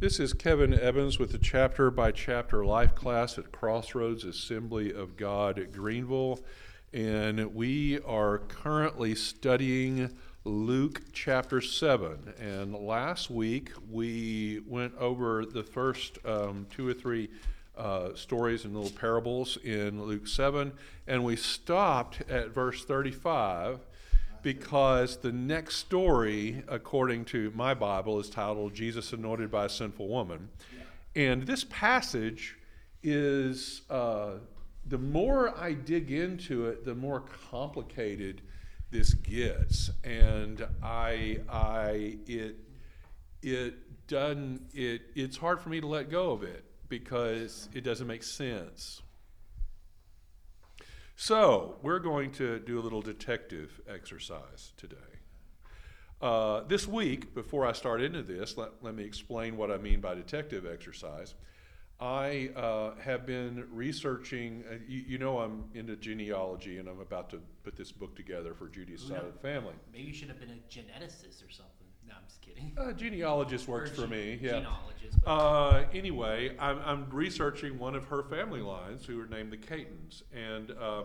[0.00, 5.16] This is Kevin Evans with the chapter by chapter life class at Crossroads Assembly of
[5.16, 6.38] God at Greenville.
[6.92, 12.32] And we are currently studying Luke chapter 7.
[12.38, 17.28] And last week we went over the first um, two or three
[17.76, 20.70] uh, stories and little parables in Luke 7.
[21.08, 23.80] And we stopped at verse 35
[24.42, 30.08] because the next story, according to my Bible, is titled Jesus Anointed by a Sinful
[30.08, 30.48] Woman.
[31.14, 32.56] And this passage
[33.02, 34.34] is, uh,
[34.86, 38.42] the more I dig into it, the more complicated
[38.90, 39.90] this gets.
[40.04, 42.56] And I, I, it,
[43.42, 48.06] it doesn't, it, it's hard for me to let go of it because it doesn't
[48.06, 49.02] make sense.
[51.20, 54.96] So, we're going to do a little detective exercise today.
[56.22, 60.00] Uh, this week, before I start into this, let, let me explain what I mean
[60.00, 61.34] by detective exercise.
[61.98, 67.30] I uh, have been researching, uh, you, you, know, I'm into genealogy and I'm about
[67.30, 69.74] to put this book together for Judy's side of the family.
[69.92, 71.77] Maybe you should have been a geneticist or something.
[72.08, 72.72] No, I'm just kidding.
[72.76, 74.52] Uh, genealogist works for me, yeah.
[74.52, 75.18] Genealogist.
[75.26, 80.22] Uh, anyway, I'm, I'm, researching one of her family lines who are named the Catons.
[80.32, 81.04] And um,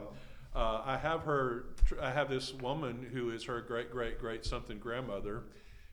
[0.56, 1.66] uh, I have her,
[2.02, 5.44] I have this woman who is her great, great, great something grandmother,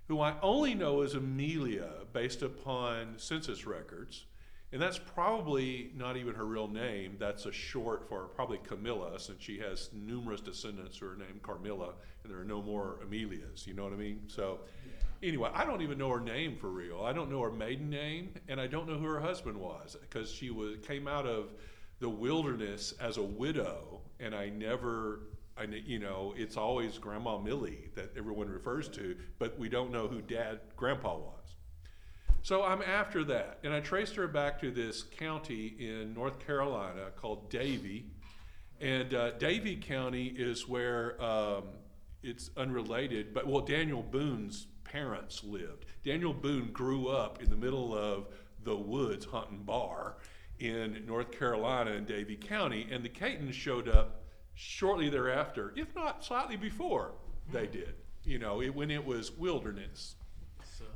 [0.08, 4.27] who I only know as Amelia based upon census records.
[4.72, 7.16] And that's probably not even her real name.
[7.19, 11.94] That's a short for probably Camilla, since she has numerous descendants who are named Carmilla,
[12.22, 13.66] and there are no more Amelias.
[13.66, 14.22] You know what I mean?
[14.28, 14.61] So,
[15.23, 17.03] anyway, I don't even know her name for real.
[17.03, 20.31] I don't know her maiden name, and I don't know who her husband was because
[20.31, 21.53] she was came out of
[22.01, 25.21] the wilderness as a widow, and I never.
[25.59, 30.09] I, you know, it's always Grandma Millie that everyone refers to, but we don't know
[30.09, 31.41] who Dad, Grandpa was.
[32.43, 33.59] So I'm after that.
[33.62, 38.06] And I traced her back to this county in North Carolina called Davie.
[38.81, 41.65] And uh, Davie County is where um,
[42.23, 45.87] it's unrelated, but well, Daniel Boone's parents lived.
[46.05, 48.27] Daniel Boone grew up in the middle of
[48.65, 50.17] the woods hunting bar
[50.59, 54.23] in North Carolina in Davie County, and the Catons showed up
[54.55, 57.12] shortly thereafter, if not slightly before
[57.50, 57.73] they mm-hmm.
[57.73, 60.17] did, you know, it, when it was wilderness.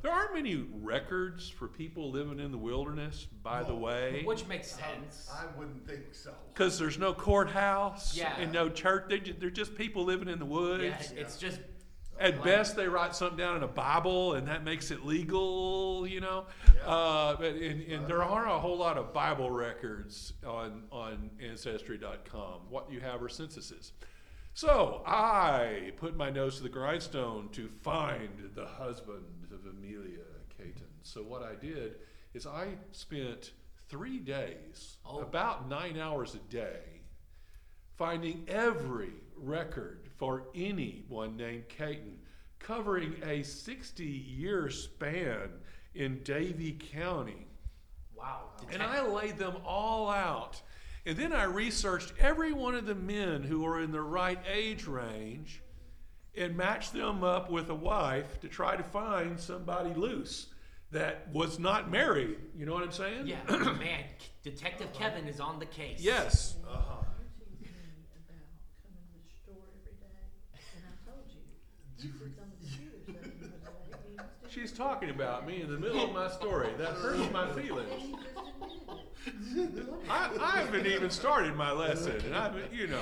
[0.01, 4.23] There aren't many records for people living in the wilderness, by the way.
[4.23, 5.29] Which makes sense.
[5.31, 6.31] I wouldn't think so.
[6.53, 8.35] Because there's no courthouse Yeah.
[8.37, 9.05] and no church.
[9.09, 10.83] They're just, they're just people living in the woods.
[10.83, 11.59] Yeah, it's just
[12.19, 16.21] At best, they write something down in a Bible, and that makes it legal, you
[16.21, 16.45] know.
[16.75, 16.89] Yeah.
[16.89, 22.61] Uh, but and, and there aren't a whole lot of Bible records on on Ancestry.com.
[22.69, 23.91] What you have are censuses.
[24.53, 30.23] So I put my nose to the grindstone to find the husband of Amelia
[30.57, 30.87] Caton.
[31.03, 31.95] So what I did
[32.33, 33.51] is I spent
[33.89, 35.19] three days, Oh.
[35.19, 36.79] about nine hours a day,
[37.97, 42.19] finding every record for anyone named Caton,
[42.59, 45.49] covering a 60 year span
[45.93, 47.47] in Davie County.
[48.17, 48.49] wow.
[48.71, 50.61] And I laid them all out.
[51.05, 54.87] And then I researched every one of the men who were in the right age
[54.87, 55.61] range
[56.35, 60.47] and matched them up with a wife to try to find somebody loose
[60.91, 62.37] that was not married.
[62.57, 63.27] You know what I'm saying?
[63.27, 64.03] yeah, man,
[64.43, 65.99] Detective Kevin is on the case.
[66.01, 66.55] Yes.
[66.67, 67.03] Uh-huh.
[67.21, 67.69] Teasing me
[68.15, 68.43] about
[68.83, 70.19] coming to the store every day,
[70.75, 71.41] and I told you,
[71.94, 71.94] you said some of the shooters that you was like, you used to
[74.49, 76.69] She's talking about me in the middle of my story.
[76.77, 78.15] That hurts my feelings.
[79.25, 79.93] And you just admitted it.
[80.09, 83.01] I, I haven't even started my lesson, and I've, you know,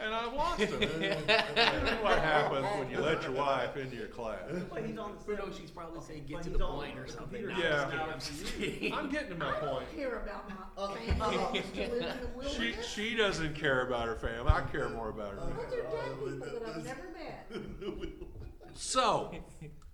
[0.00, 0.80] and I've lost them.
[1.26, 4.38] That's what happens when you let your wife into your class.
[4.70, 5.56] But he's on the Who knows?
[5.58, 7.42] She's probably saying get But to he's the on point or something.
[7.42, 8.08] computer No, Yeah.
[8.12, 8.98] I'm just kidding, I'm.
[9.06, 9.86] I'm getting to my I point.
[9.86, 12.86] don't care about my family uh, that used in the She wilderness.
[12.88, 14.52] she doesn't care about her family.
[14.52, 15.36] I care more about her.
[15.36, 15.64] Those family.
[15.64, 18.08] are dead people that I've never met.
[18.74, 19.32] So,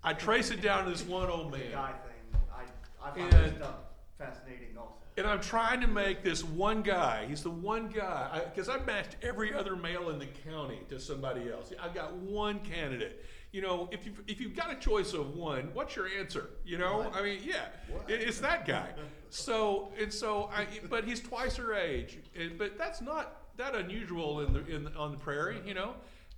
[0.03, 3.33] I trace it down to this one old The man, guy thing, I, I find
[3.33, 3.75] And- this stuff
[4.19, 4.93] fascinating also.
[5.17, 7.27] And I'm trying to make this one guy.
[7.29, 11.51] He's the one guy because I, matched every other male in the county to somebody
[11.51, 11.73] else.
[11.81, 13.25] I've got one candidate.
[13.53, 16.51] You know, if you if you've got a choice of one, what's your answer?
[16.65, 17.15] You know, What?
[17.15, 17.67] I mean, yeah,
[18.09, 18.89] it, it's that guy.
[19.31, 24.43] So and so, I but he's twice her age, and, but that's not that unusual
[24.43, 25.95] in the in on the prairie, you know,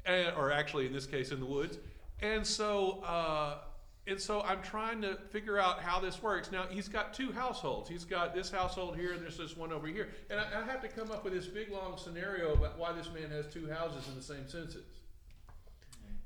[0.07, 1.79] and, or actually in this case in the woods.
[2.21, 3.59] And so, uh,
[4.07, 6.53] and so I'm trying to figure out how this works.
[6.53, 7.89] Now he's got two households.
[7.89, 10.11] He's got this household here, and there's this one over here.
[10.31, 13.11] And I, I have to come up with this big long scenario about why this
[13.13, 14.85] man has two houses in the same census.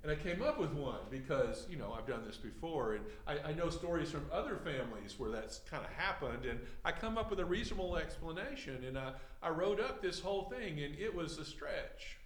[0.03, 3.51] And I came up with one because, you know, I've done this before and I,
[3.51, 6.47] I know stories from other families where that's kind of happened.
[6.47, 9.13] And I come up with a reasonable explanation and I,
[9.43, 12.17] I wrote up this whole thing and it was a stretch.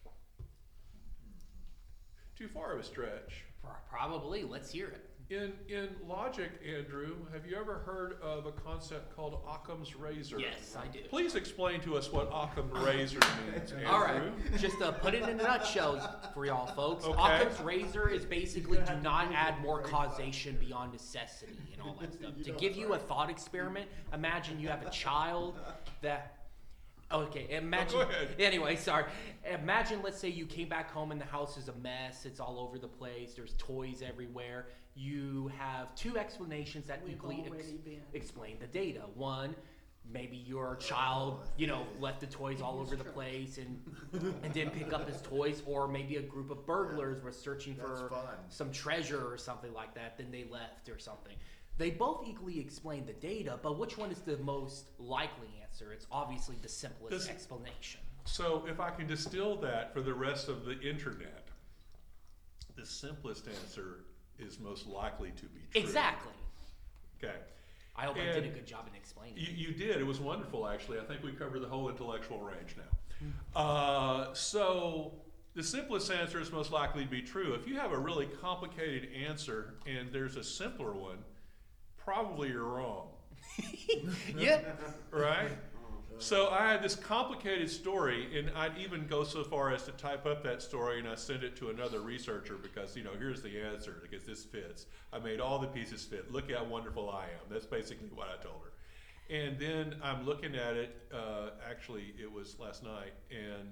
[2.39, 3.45] Too far of a stretch.
[3.91, 4.45] Probably.
[4.45, 5.11] Let's hear it.
[5.31, 10.39] In, in logic, Andrew, have you ever heard of a concept called Occam's razor?
[10.39, 10.99] Yes, I do.
[11.09, 13.89] Please explain to us what Occam's razor means, Andrew.
[13.89, 14.23] All right,
[14.59, 17.19] just to put it in a nutshell for y'all folks, Okay.
[17.19, 22.33] Occam's razor is basically do not add more causation beyond necessity and all that stuff.
[22.45, 25.55] To give you a thought experiment, imagine you have a child
[26.03, 26.33] that.
[27.11, 28.01] Okay, imagine.
[28.01, 28.35] Oh, go ahead.
[28.39, 29.05] Anyway, sorry.
[29.51, 32.27] Imagine, let's say you came back home and the house is a mess.
[32.27, 33.35] It's all over the place.
[33.35, 34.67] There's toys everywhere.
[34.95, 37.73] You have two explanations that We've equally ex-
[38.13, 39.03] explain the data.
[39.15, 39.55] One,
[40.13, 43.81] maybe your child, you know, left the toys all over the place and
[44.45, 48.03] and didn't pick up his toys, or maybe a group of burglars were searching That's
[48.03, 48.37] for fun.
[48.49, 51.35] some treasure or something like that, then they left or something.
[51.77, 55.93] They both equally explain the data, but which one is the most likely answer?
[55.93, 58.01] It's obviously the simplest Does- explanation.
[58.27, 61.49] So if I can distill that for the rest of the internet,
[62.77, 64.05] the simplest answer
[64.39, 65.81] is most likely to be true.
[65.83, 66.33] Exactly.
[67.23, 67.35] Okay.
[67.97, 69.37] I hope I did a good job in explaining.
[69.37, 69.99] You, you did.
[70.01, 70.99] It was wonderful, actually.
[70.99, 73.61] I think we covered the whole intellectual range now.
[73.61, 75.13] Uh, so
[75.55, 77.55] the simplest answer is most likely to be true.
[77.55, 81.19] If you have a really complicated answer and there's a simpler one,
[81.97, 83.11] probably you're wrong,
[84.37, 84.81] Yep.
[85.13, 85.51] right?
[86.19, 90.27] So I had this complicated story, and I'd even go so far as to type
[90.27, 93.61] up that story and I send it to another researcher because you know here's the
[93.61, 94.87] answer because this fits.
[95.13, 96.33] I made all the pieces fit.
[96.33, 97.51] Look how wonderful I am.
[97.51, 99.35] That's basically what I told her.
[99.35, 100.97] And then I'm looking at it.
[101.13, 103.71] Uh, actually, it was last night, and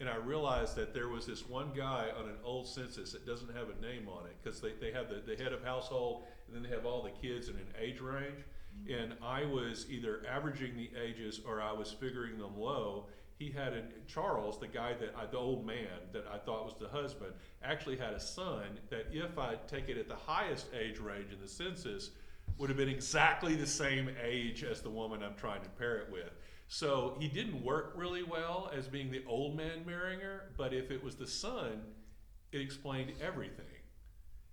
[0.00, 3.54] and I realized that there was this one guy on an old census that doesn't
[3.54, 6.56] have a name on it because they, they have the, the head of household and
[6.56, 8.40] then they have all the kids in an age range.
[8.90, 13.06] And I was either averaging the ages or I was figuring them low.
[13.38, 16.74] He had a Charles, the guy that I, the old man that I thought was
[16.78, 17.32] the husband,
[17.62, 21.40] actually had a son that if I take it at the highest age range in
[21.40, 22.10] the census,
[22.58, 26.12] would have been exactly the same age as the woman I'm trying to pair it
[26.12, 26.30] with.
[26.68, 30.90] So he didn't work really well as being the old man marrying her, but if
[30.90, 31.82] it was the son,
[32.50, 33.66] it explained everything.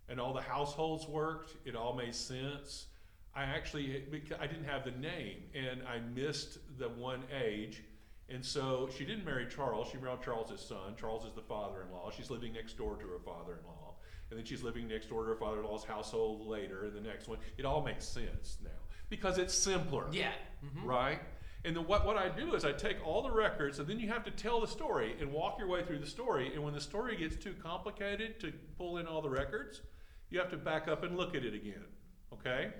[0.07, 2.87] And all the households worked, it all made sense.
[3.35, 4.03] I actually,
[4.39, 7.83] I didn't have the name and I missed the one age.
[8.29, 10.95] And so she didn't marry Charles, she married Charles's son.
[10.99, 12.11] Charles is the father in law.
[12.15, 13.95] She's living next door to her father in law.
[14.29, 17.01] And then she's living next door to her father in law's household later, and the
[17.01, 17.39] next one.
[17.57, 18.69] It all makes sense now
[19.09, 20.31] because it's simpler Yeah.
[20.63, 20.85] mhm.
[20.85, 21.19] right?
[21.65, 24.07] And then what, what I do is I take all the records, and then you
[24.09, 26.53] have to tell the story and walk your way through the story.
[26.53, 29.81] And when the story gets too complicated to pull in all the records,
[30.29, 31.83] you have to back up and look at it again.
[32.31, 32.71] Okay?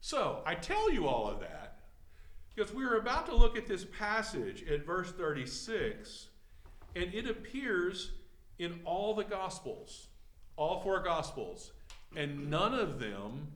[0.00, 1.78] So I tell you all of that
[2.54, 6.28] because we are about to look at this passage at verse 36,
[6.94, 8.12] and it appears
[8.58, 10.08] in all the Gospels,
[10.56, 11.72] all four Gospels,
[12.16, 13.48] and none of them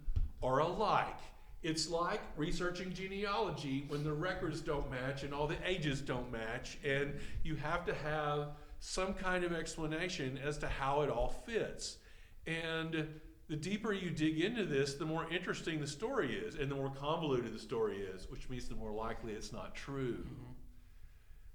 [0.43, 1.19] are alike.
[1.63, 6.79] It's like researching genealogy when the records don't match and all the ages don't match,
[6.85, 8.49] and you have to have
[8.81, 11.99] some kind of explanation as to how it all fits.
[12.47, 13.21] And
[13.51, 16.91] the deeper you dig into this, the more interesting the story is, and the more
[16.91, 20.19] convoluted the story is, which means the more likely it's not true.
[20.19, 20.53] Mm-hmm.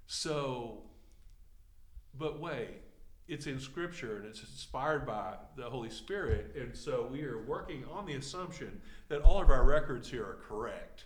[0.05, 0.79] So,
[2.13, 2.81] but wait,
[3.29, 7.85] it's in Scripture and it's inspired by the Holy Spirit, and so we are working
[7.89, 11.05] on the assumption that all of our records here are correct.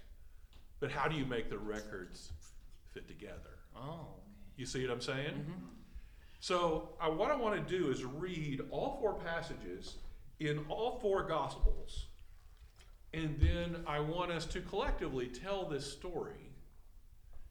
[0.79, 2.31] But how do you make the records
[2.95, 3.59] fit together?
[3.77, 4.07] Oh.
[4.57, 5.35] You see what I'm saying?
[5.35, 5.65] Mm-hmm.
[6.39, 9.97] So, I, what I want to do is read all four passages
[10.39, 12.07] in all four Gospels,
[13.13, 16.51] and then I want us to collectively tell this story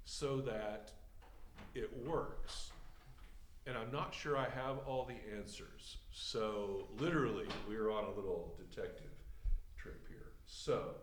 [0.05, 0.93] so that
[1.75, 2.71] it works.
[3.67, 5.99] And I'm not sure I have all the answers.
[6.11, 9.11] So, literally, we're on a little detective
[9.77, 10.33] trip here.
[10.47, 10.95] So,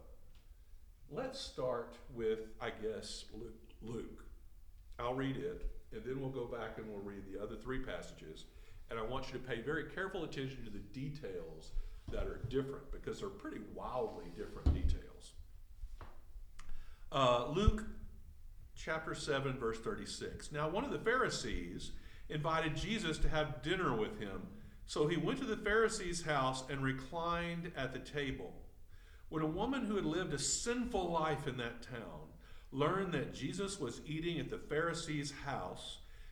[1.12, 3.25] let's start with, I guess,
[3.84, 4.25] Luke.
[4.98, 8.46] I'll read it, and then we'll go back and we'll read the other three passages.
[8.89, 11.72] And I want you to pay very careful attention to the details
[12.12, 15.34] that are different because they're pretty wildly different details.
[17.12, 17.84] Uh, Luke
[18.75, 20.51] chapter 7, verse 36.
[20.51, 21.92] Now, one of the Pharisees
[22.30, 24.42] invited Jesus to have dinner with him.
[24.86, 28.54] So he went to the Pharisee's house and reclined at the table.
[29.30, 32.30] When a woman who had lived a sinful life in that town
[32.72, 36.00] learned that Jesus was eating at the Pharisee's house,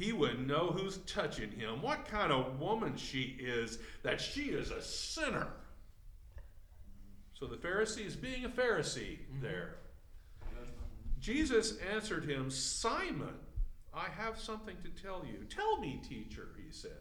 [0.00, 4.70] he would know who's touching him, what kind of woman she is, that she is
[4.70, 5.48] a sinner.
[7.34, 9.42] So the Pharisee is being a Pharisee mm-hmm.
[9.42, 9.76] there.
[11.18, 13.34] Jesus answered him, Simon,
[13.92, 15.44] I have something to tell you.
[15.54, 16.92] Tell me, teacher, he said.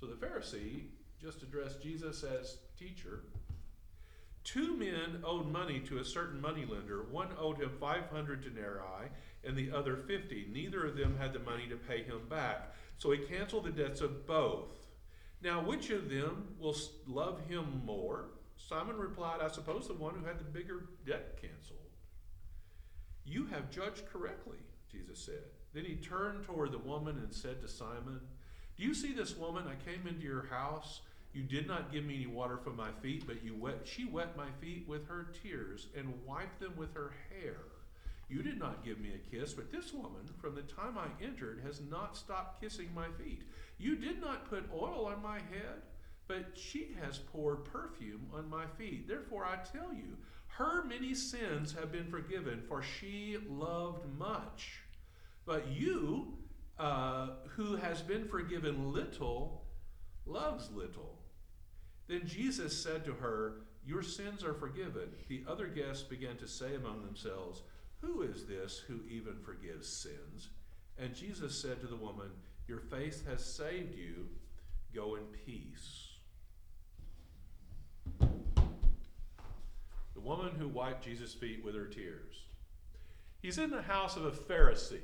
[0.00, 0.84] So the Pharisee
[1.20, 3.24] just addressed Jesus as teacher.
[4.44, 7.04] Two men owed money to a certain moneylender.
[7.10, 9.10] One owed him 500 denarii
[9.46, 10.48] and the other 50.
[10.52, 12.74] Neither of them had the money to pay him back.
[12.98, 14.70] So he canceled the debts of both.
[15.42, 18.30] Now, which of them will love him more?
[18.56, 21.80] Simon replied, I suppose the one who had the bigger debt canceled.
[23.24, 24.58] You have judged correctly,
[24.90, 25.44] Jesus said.
[25.72, 28.20] Then he turned toward the woman and said to Simon,
[28.76, 29.64] Do you see this woman?
[29.66, 31.00] I came into your house.
[31.32, 34.36] You did not give me any water for my feet, but you wet, she wet
[34.36, 37.56] my feet with her tears and wiped them with her hair.
[38.28, 41.60] You did not give me a kiss, but this woman, from the time I entered,
[41.64, 43.42] has not stopped kissing my feet.
[43.78, 45.82] You did not put oil on my head,
[46.26, 49.06] but she has poured perfume on my feet.
[49.06, 50.16] Therefore, I tell you,
[50.46, 54.80] her many sins have been forgiven, for she loved much.
[55.44, 56.38] But you,
[56.78, 59.64] uh, who has been forgiven little,
[60.26, 61.18] loves little.
[62.06, 65.10] Then Jesus said to her, Your sins are forgiven.
[65.28, 67.62] The other guests began to say among themselves,
[68.04, 70.50] Who is this who even forgives sins?
[70.98, 72.30] And Jesus said to the woman,
[72.68, 74.26] Your faith has saved you.
[74.94, 76.10] Go in peace.
[80.14, 82.34] The woman who wiped Jesus' feet with her tears.
[83.42, 85.00] He's in the house of a Pharisee.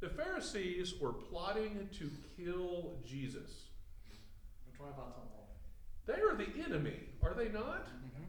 [0.00, 3.68] The Pharisees were plotting to kill Jesus.
[4.76, 5.48] Try about something wrong.
[6.06, 7.88] They are the enemy, are they not?
[8.18, 8.24] Yeah.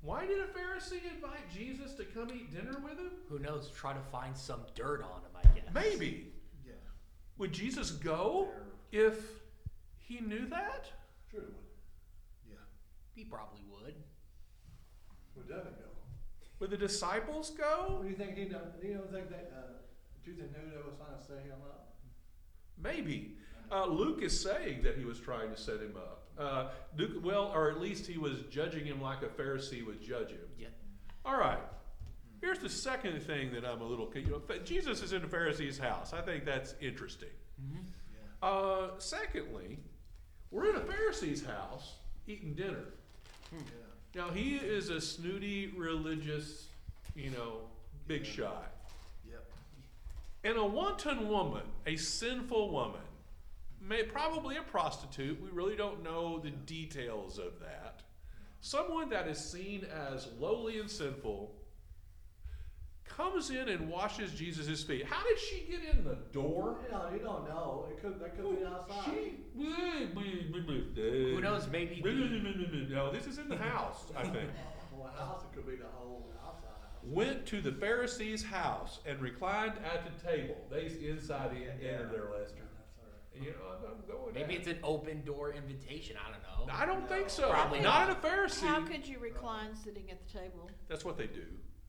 [0.00, 3.10] Why did a Pharisee invite Jesus to come eat dinner with him?
[3.28, 3.70] Who knows?
[3.74, 5.74] Try to find some dirt on him, I guess.
[5.74, 6.32] Maybe.
[6.64, 6.72] Yeah.
[7.38, 8.48] Would Jesus go
[8.92, 9.20] if
[9.98, 10.86] he knew that?
[11.30, 12.48] Sure it would.
[12.48, 12.56] Yeah.
[13.14, 13.94] He probably would.
[15.36, 15.88] Would Devin go?
[16.60, 18.02] Would the disciples What go?
[18.02, 18.72] do you think he done?
[18.80, 19.72] Do you don't think that, uh,
[20.24, 21.94] do you think knew that was trying to set him up?
[22.80, 23.36] Maybe.
[23.70, 26.17] Uh, Luke is saying that he was trying to set him up.
[26.38, 30.30] Uh, Luke, well, or at least he was judging him like a Pharisee would judge
[30.30, 30.38] him.
[30.58, 30.68] Yeah.
[31.24, 31.58] All right.
[32.40, 35.78] Here's the second thing that I'm a little, you know, Jesus is in a Pharisee's
[35.78, 36.12] house.
[36.12, 37.30] I think that's interesting.
[37.72, 38.48] Yeah.
[38.48, 39.78] Uh, secondly,
[40.52, 41.94] we're in a Pharisee's house
[42.28, 42.84] eating dinner.
[43.52, 43.58] Yeah.
[44.14, 46.68] Now he is a snooty religious,
[47.16, 47.62] you know,
[48.06, 48.32] big Yeah.
[48.32, 48.72] shot.
[49.28, 49.44] Yep.
[50.44, 53.00] And a wanton woman, a sinful woman,
[53.80, 55.40] may probably a prostitute.
[55.40, 58.02] We really don't know the details of that.
[58.60, 61.54] Someone that is seen as lowly and sinful
[63.04, 65.06] comes in and washes Jesus' feet.
[65.06, 66.78] How did she get in the door?
[66.90, 67.86] You you don't know.
[67.90, 69.04] It could, that could be outside.
[69.06, 71.68] She, Who who knows?
[71.68, 74.50] Maybe the, No, this is in the house, I think.
[74.92, 77.00] Well, a house, it could be the whole outside house.
[77.04, 80.56] Went to the Pharisee's house and reclined at the table.
[80.70, 82.64] They's inside the enter there, Lester.
[83.38, 83.50] That's her.
[83.50, 84.34] You know, I'm, I'm going.
[84.34, 86.16] maybe at it's an open door invitation.
[86.18, 86.72] I don't know.
[86.72, 87.50] I don't think so.
[87.50, 88.24] Probably not not.
[88.24, 88.66] in a Pharisee.
[88.66, 90.70] How could you recline sitting at the table?
[90.88, 91.44] That's what they do.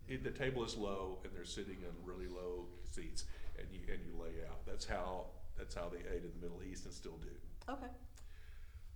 [0.08, 3.26] It, the table is low, and they're sitting in really low seats,
[3.58, 4.66] and you and you lay out.
[4.66, 5.26] That's how
[5.58, 7.72] that's how they ate in the Middle East and still do.
[7.72, 7.92] Okay.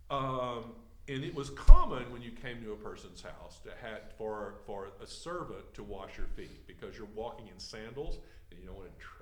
[0.09, 0.75] Um,
[1.07, 4.89] and it was common when you came to a person's house to have for for
[5.01, 8.19] a servant to wash your feet because you're walking in sandals
[8.49, 9.12] and you don't want to track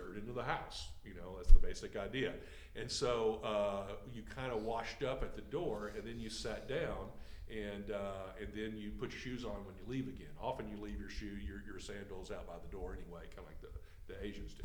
[0.00, 0.88] dirt into the house.
[1.04, 2.32] You know that's the basic idea.
[2.76, 6.68] And so uh, you kind of washed up at the door, and then you sat
[6.68, 7.08] down,
[7.50, 10.32] and uh, and then you put your shoes on when you leave again.
[10.40, 13.46] Often you leave your shoe your your sandals out by the door anyway, kind of
[13.46, 14.64] like the the Asians do.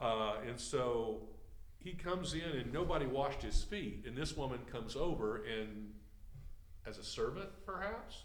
[0.00, 1.28] Uh, and so
[1.80, 5.92] he comes in and nobody washed his feet and this woman comes over and
[6.86, 8.22] as a servant perhaps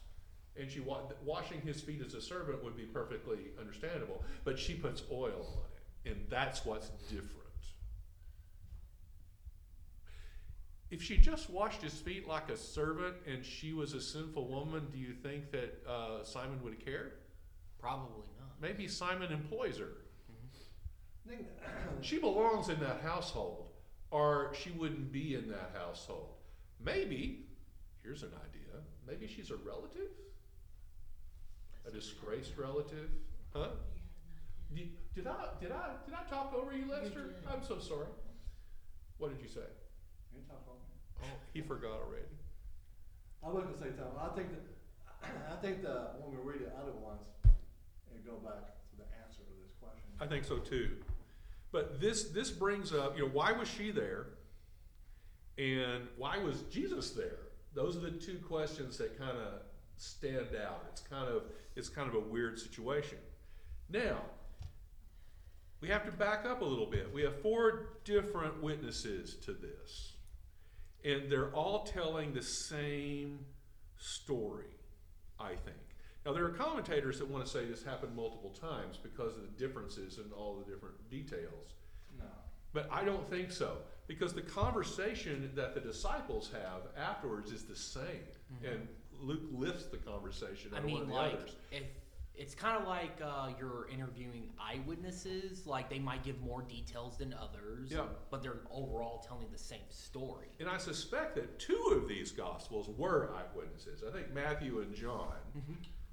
[0.57, 4.73] and she wa- washing his feet as a servant would be perfectly understandable but she
[4.73, 5.74] puts oil on it
[6.05, 7.31] and that's what's different
[10.91, 14.85] if she just washed his feet like a servant and she was a sinful woman
[14.91, 17.13] do you think that uh, simon would have cared
[17.79, 18.49] Probably not.
[18.61, 19.89] maybe simon employs her
[21.27, 21.47] Think-
[22.01, 23.65] she belongs in that household,
[24.11, 26.29] or she wouldn't be in that household.
[26.79, 27.47] Maybe,
[28.03, 28.79] here's an idea.
[29.07, 30.11] Maybe she's a relative?
[31.87, 33.09] A disgraced relative?
[33.55, 33.69] Huh?
[34.73, 37.23] Did, did I did I did I talk over you, Lester?
[37.23, 37.51] did.
[37.51, 38.07] I'm so sorry.
[39.17, 39.67] What did you say?
[40.33, 40.79] You talk over.
[41.23, 42.25] Oh, he forgot already.
[43.43, 44.63] I was gonna say something, I think that,
[45.51, 49.43] I think the, when we read the other ones, and go back to the answer
[49.43, 50.09] to this question.
[50.19, 50.97] I think so too.
[51.71, 54.27] But this this brings up, you know, why was she there?
[55.57, 57.39] And why was Jesus there?
[57.73, 59.61] Those are the two questions that kind of
[59.97, 60.85] stand out.
[60.91, 61.43] It's kind of
[61.75, 63.17] it's kind of a weird situation.
[63.89, 64.17] Now,
[65.81, 67.13] we have to back up a little bit.
[67.13, 70.13] We have four different witnesses to this.
[71.03, 73.39] And they're all telling the same
[73.97, 74.75] story,
[75.39, 75.77] I think.
[76.25, 79.67] Now, there are commentators that want to say this happened multiple times because of the
[79.67, 81.75] differences in all the different details.
[82.17, 82.25] No.
[82.73, 83.77] But I don't think so
[84.07, 88.05] because the conversation that the disciples have afterwards is the same.
[88.05, 88.65] Mm-hmm.
[88.65, 88.87] And
[89.21, 91.55] Luke lifts the conversation I out of one mean, of the like, others.
[91.71, 91.83] if
[92.37, 97.33] it's kind of like uh, you're interviewing eyewitnesses, like they might give more details than
[97.33, 98.05] others, Yeah.
[98.29, 100.47] but they're overall telling the same story.
[100.59, 104.03] And I suspect that two of these gospels were eyewitnesses.
[104.07, 105.33] I think Matthew and John,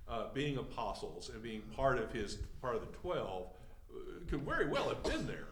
[0.09, 3.49] uh, being apostles and being part of his part of the twelve,
[3.91, 3.99] uh,
[4.29, 5.49] could very well have been there.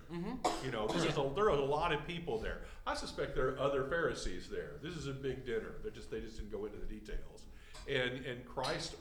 [0.64, 2.62] You know, there's a, there are a lot of people there.
[2.86, 4.72] I suspect there are other Pharisees there.
[4.82, 5.74] This is a big dinner.
[5.84, 7.46] They just they just didn't go into the details.
[7.88, 8.96] And and Christ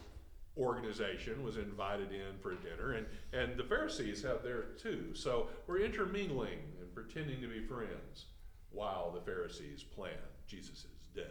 [0.58, 5.14] organization was invited in for dinner, and and the Pharisees have there too.
[5.14, 8.26] So we're intermingling and pretending to be friends
[8.72, 10.12] while the Pharisees plan
[10.48, 11.26] Jesus' death.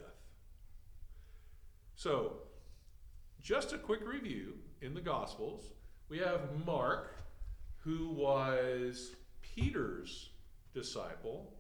[1.94, 2.34] So,
[3.40, 5.72] just a quick review in the Gospels.
[6.08, 7.16] We have Mark,
[7.78, 10.30] who was Peter's
[10.72, 11.52] disciple,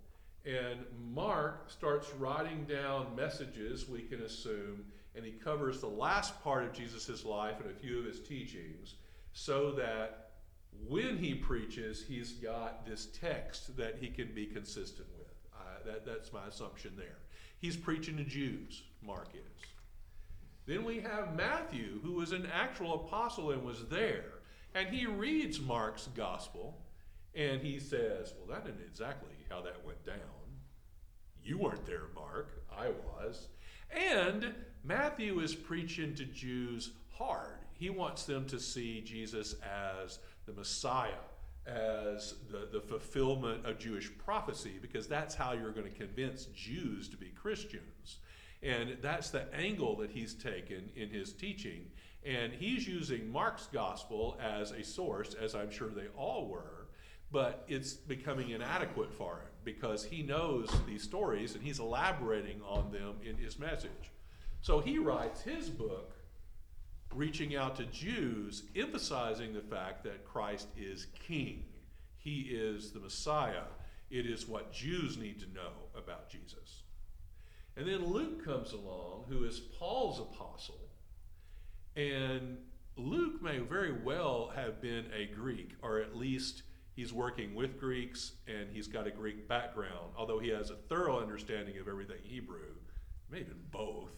[0.44, 0.78] and
[1.12, 4.84] Mark starts writing down messages, we can assume,
[5.18, 8.94] and he covers the last part of Jesus' life and a few of his teachings
[9.32, 10.30] so that
[10.86, 15.26] when he preaches, he's got this text that he can be consistent with.
[15.84, 17.18] That, that's my assumption there.
[17.58, 19.64] He's preaching to Jews, Mark is.
[20.66, 24.34] Then we have Matthew, who was an actual apostle and was there.
[24.74, 26.78] And he reads Mark's gospel
[27.34, 30.16] and he says, Well, that isn't exactly how that went down.
[31.42, 32.62] You weren't there, Mark.
[32.70, 33.48] I was.
[33.90, 34.54] And
[34.88, 37.58] Matthew is preaching to Jews hard.
[37.74, 41.10] He wants them to see Jesus as the Messiah,
[41.66, 47.06] as the, the fulfillment of Jewish prophecy, because that's how you're going to convince Jews
[47.10, 48.20] to be Christians.
[48.62, 51.90] And that's the angle that he's taken in his teaching.
[52.24, 56.88] And he's using Mark's gospel as a source, as I'm sure they all were,
[57.30, 62.90] but it's becoming inadequate for him because he knows these stories and he's elaborating on
[62.90, 64.12] them in his message.
[64.60, 66.14] So he writes his book
[67.14, 71.64] reaching out to Jews, emphasizing the fact that Christ is king.
[72.16, 73.64] He is the Messiah.
[74.10, 76.82] It is what Jews need to know about Jesus.
[77.76, 80.88] And then Luke comes along, who is Paul's apostle.
[81.96, 82.58] And
[82.96, 86.62] Luke may very well have been a Greek, or at least
[86.96, 91.20] he's working with Greeks and he's got a Greek background, although he has a thorough
[91.20, 92.74] understanding of everything Hebrew,
[93.30, 94.10] maybe both.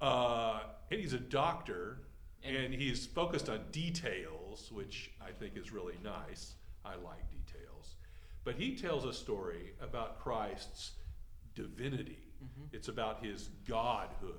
[0.00, 0.60] Uh,
[0.90, 1.98] and he's a doctor,
[2.42, 6.54] and he's focused on details, which I think is really nice.
[6.84, 7.96] I like details.
[8.44, 10.92] But he tells a story about Christ's
[11.54, 12.18] divinity,
[12.72, 14.34] it's about his godhood.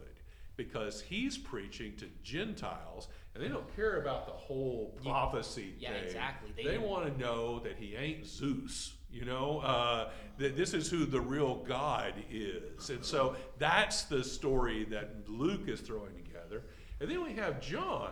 [0.57, 5.09] Because he's preaching to Gentiles, and they don't care about the whole Yeah.
[5.11, 6.03] prophecy Yeah, thing.
[6.03, 6.51] exactly.
[6.55, 10.89] They They, want to know that he ain't Zeus, you know, uh, that this is
[10.89, 12.89] who the real God is.
[12.89, 16.63] And so that's the story that Luke is throwing together.
[16.99, 18.11] And then we have John,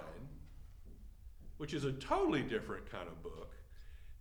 [1.58, 3.54] which is a totally different kind of book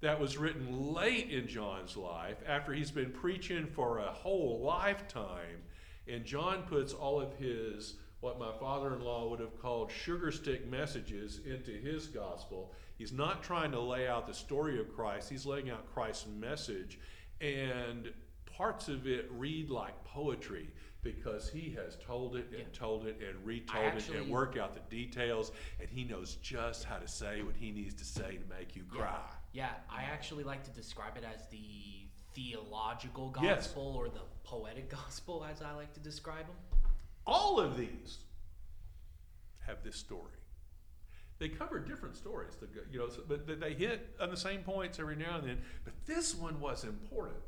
[0.01, 5.63] that was written late in John's life after he's been preaching for a whole lifetime.
[6.07, 10.31] And John puts all of his, what my father in law would have called sugar
[10.31, 12.73] stick messages, into his gospel.
[12.99, 16.99] He's not trying to lay out the story of Christ, he's laying out Christ's message.
[17.41, 18.13] And
[18.45, 20.69] parts of it read like poetry
[21.03, 22.65] because he has told it and Yeah.
[22.73, 25.53] told it and retold I it and actually- worked out the details.
[25.79, 28.83] And he knows just how to say what he needs to say to make you
[28.85, 29.23] cry.
[29.53, 33.67] Yeah, I actually like to describe it as the theological Yes.
[33.69, 36.57] gospel or the poetic gospel, as I like to describe them.
[37.27, 38.19] All of these
[39.67, 40.33] have this story.
[41.39, 44.63] They cover different stories, the go- you know, so- but they- hit on the same
[44.65, 45.65] points every now and then.
[45.85, 47.43] But this one was important.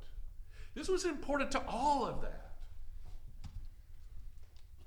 [0.75, 2.53] This was important to all of that.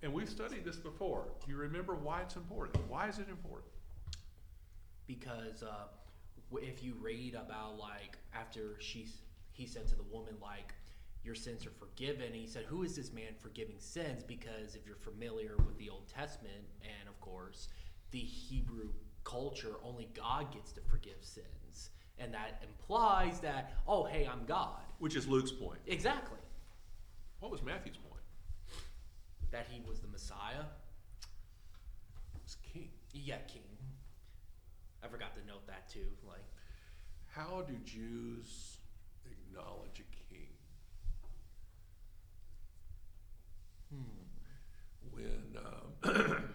[0.01, 1.33] And we've studied this before.
[1.43, 2.87] Do you remember why it's important?
[2.89, 3.69] Why is it important?
[5.05, 5.87] because uh,
[6.61, 9.05] if you read about like after she
[9.51, 10.73] he said to the woman like
[11.25, 14.95] your sins are forgiven he said who is this man forgiving sins because if you're
[14.95, 17.67] familiar with the old testament and of course
[18.13, 18.89] the hebrew
[19.25, 24.81] culture only god gets to forgive sins and that implies that oh hey i'm god
[24.99, 25.79] Which is Luke's point.
[25.87, 26.37] exactly
[27.39, 28.21] What was Matthew's point?
[29.51, 30.65] that he was the messiah
[32.43, 32.89] It's king.
[33.13, 33.63] yeah king
[35.03, 36.45] i forgot to note that too like
[37.35, 38.77] How do Jews
[39.25, 40.49] acknowledge a king?
[45.11, 46.43] When um, when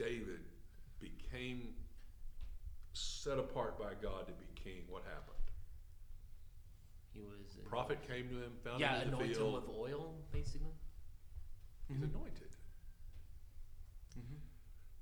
[0.00, 0.40] David
[0.98, 1.74] became
[2.94, 5.26] set apart by God to be king, what happened?
[7.12, 9.54] he was a Prophet came to him, found yeah him in the anoint him field.
[9.54, 10.72] with oil basically
[11.88, 12.14] He's Mhm.
[12.14, 12.56] anointed.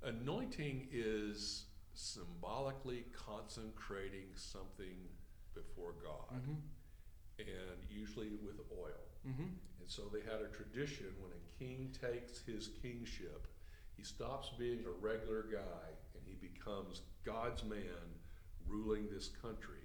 [0.01, 5.07] Anointing is symbolically consecrating something
[5.53, 6.41] before God,
[7.37, 9.05] and usually with oil.
[9.27, 9.43] Mm-hmm.
[9.81, 13.45] And so they had a tradition when a king takes his kingship,
[13.99, 18.15] he stops being a regular guy and he becomes God's man
[18.65, 19.75] ruling this country.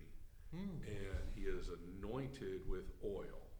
[0.54, 0.78] Hmm.
[0.86, 3.50] And he is anointed with oil.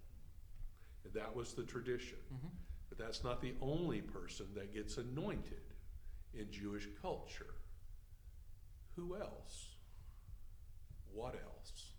[1.05, 2.19] And that was the tradition.
[2.33, 2.55] Mm-hmm.
[2.89, 5.75] But that's not the only person that gets anointed
[6.35, 7.55] in Jewish culture.
[8.95, 9.75] Who else?
[11.13, 11.95] What else?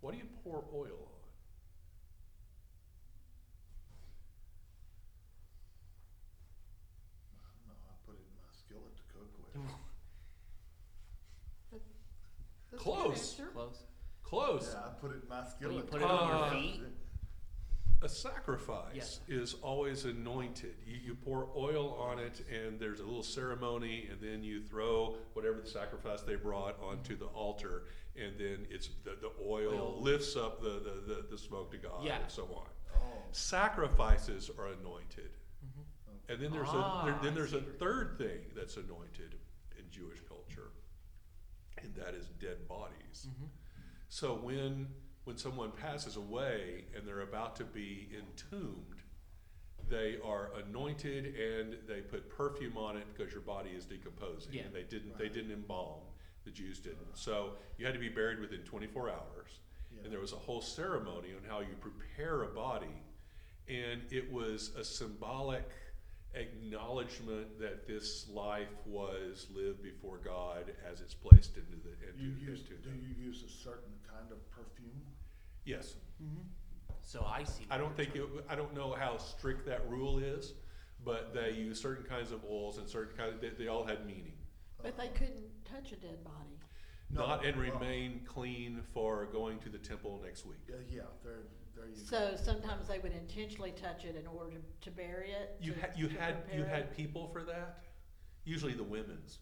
[0.00, 1.18] What do you pour oil on?
[7.66, 9.62] No, I put it in my skillet to cook with.
[12.70, 13.18] That's a good Close.
[13.40, 13.50] answer.
[13.52, 13.82] Close.
[14.22, 14.70] Close.
[14.74, 16.62] Yeah, I put it in my When you put it on your Uh, with.
[16.62, 16.82] feet.
[18.00, 19.20] A sacrifice Yes.
[19.26, 20.76] is always anointed.
[20.86, 25.16] You, you pour oil on it, and there's a little ceremony, and then you throw
[25.32, 30.00] whatever the sacrifice they brought onto the altar, and then it's the, the oil, Oil.
[30.00, 32.20] lifts up the, the, the, the smoke to God, Yeah.
[32.20, 32.68] and so on.
[32.94, 33.00] Oh,
[33.32, 35.30] Sacrifices are anointed,
[36.28, 39.34] and then there's Ah, a there, then I there's a where third thing that's anointed
[39.76, 40.27] in Jewish culture, and
[41.98, 43.26] that is dead bodies.
[43.28, 43.46] Mm-hmm.
[44.08, 44.88] So when
[45.24, 49.02] when someone passes away and they're about to be entombed,
[49.90, 54.52] they are anointed and they put perfume on it because your body is decomposing.
[54.52, 54.62] Yeah.
[54.62, 56.00] And they didn't they didn't embalm.
[56.44, 57.14] The Jews didn't.
[57.14, 59.60] So you had to be buried within 24 hours.
[59.90, 60.04] Yeah.
[60.04, 63.02] And there was a whole ceremony on how you prepare a body.
[63.68, 65.68] And it was a symbolic
[66.38, 72.50] acknowledgement that this life was lived before God as it's placed into the into, you
[72.50, 75.02] use, into do you use a certain kind of perfume?
[75.64, 75.96] Yes.
[76.22, 76.42] Mm-hmm.
[77.02, 77.66] So I see.
[77.70, 80.54] I don't think you're it, I don't know how strict that rule is,
[81.04, 84.06] but they use certain kinds of oils and certain kind of, they, they all had
[84.06, 84.32] meaning.
[84.82, 86.58] But they couldn't touch a dead body.
[87.10, 90.58] No, Not and well- remain clean for going to the temple next week.
[90.68, 91.44] Yeah, yeah, there,
[91.78, 92.36] there you go.
[92.36, 95.56] So sometimes they would intentionally touch it in order to, to bury it.
[95.60, 97.78] You to- had, you to had, you prepare had people for that,
[98.44, 99.38] usually the women's.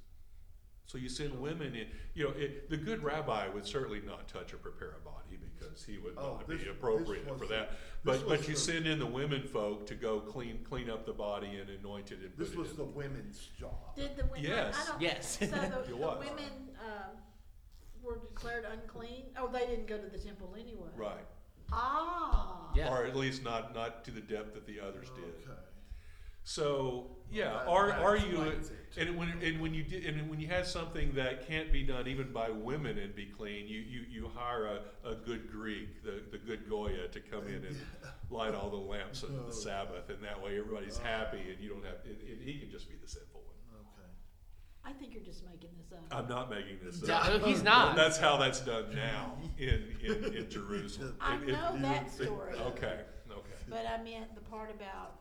[0.89, 4.55] So you send women in, you know, it, the good rabbi would certainly not touch
[4.55, 7.47] or prepare a body because he would Oh, not this- be this appropriate for the-
[7.47, 7.71] that.
[8.05, 11.05] this But, but you the- send in the women folk to go clean, clean up
[11.05, 12.77] the body and anoint it and put This it was in.
[12.77, 13.97] the women's job.
[13.97, 14.45] Did the women?
[14.45, 14.77] Yes.
[14.81, 15.39] I don't, Yes.
[15.41, 16.19] So the, It the was.
[16.25, 17.17] women um,
[18.01, 19.25] were declared unclean.
[19.37, 20.91] Oh, they didn't go to the temple anyway.
[20.95, 21.27] Right.
[21.73, 22.71] Ah.
[22.75, 22.91] Yeah.
[22.91, 25.25] Or at least not, not to the depth that the others did.
[25.51, 25.59] Okay.
[26.45, 28.77] So, yeah, That- are, that are you, explains it.
[29.09, 32.07] and when, and when you did, and when you had something that can't be done
[32.07, 36.23] even by women and be clean, you, you, you hire a, a good Greek, the,
[36.31, 37.77] the good Goya to come in and
[38.31, 39.47] light all the lamps on Oh.
[39.49, 42.71] the Sabbath, and that way everybody's happy and you don't have, and, and he can
[42.71, 43.56] just be the sinful one.
[44.87, 44.95] Okay.
[44.95, 46.05] I think you're just making this up.
[46.11, 47.43] I'm not making this Yeah, up.
[47.43, 47.97] he's not.
[47.97, 51.17] That's how that's done now in, in, in Jerusalem.
[51.21, 52.55] I It- it- know that story.
[52.55, 53.51] Okay, okay.
[53.69, 55.21] But I meant the part about,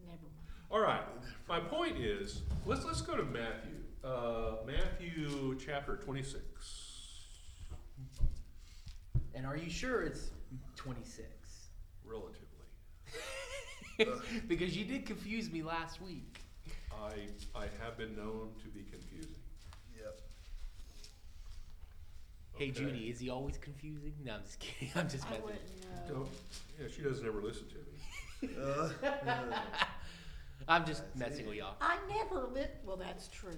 [0.00, 0.34] never mind.
[0.70, 1.02] All right.
[1.48, 3.74] My point is, let's let's go to Matthew.
[4.04, 6.84] Uh, Matthew chapter twenty six.
[9.34, 10.30] And are you sure it's
[10.76, 11.24] 26?
[12.04, 12.48] Relatively,
[14.48, 16.40] because you did confuse me last week.
[17.00, 19.34] I I have been known to be confusing.
[19.96, 20.20] Yep.
[22.56, 22.80] Hey Okay.
[22.80, 24.12] Judy, is he always confusing?
[24.24, 24.90] No, I'm just kidding.
[24.96, 25.44] I'm just I messing.
[25.44, 26.14] wouldn't know.
[26.14, 26.28] Don't,
[26.80, 28.54] yeah, she doesn't ever listen to me.
[28.60, 28.90] Uh,
[29.28, 29.60] uh,
[30.68, 31.48] I'm just I messing see.
[31.48, 31.76] with y'all.
[31.80, 33.50] I never lit, well, that's true.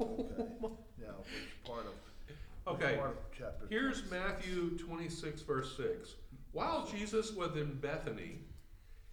[0.00, 0.34] okay.
[0.98, 1.92] Now, which part of?
[2.26, 2.36] which
[2.82, 2.96] Okay.
[2.96, 4.10] part of chapter Here's 26?
[4.10, 6.14] Matthew twenty six verse six.
[6.52, 8.38] While Jesus was in Bethany,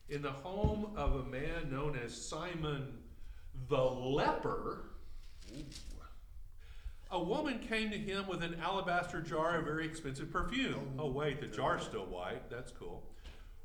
[0.10, 2.88] in the home of a man known as Simon
[3.70, 4.86] the leper,
[7.12, 10.96] a woman came to him with an alabaster jar of very expensive perfume.
[10.98, 12.50] Oh, wait, the jar's still white.
[12.50, 13.04] That's cool.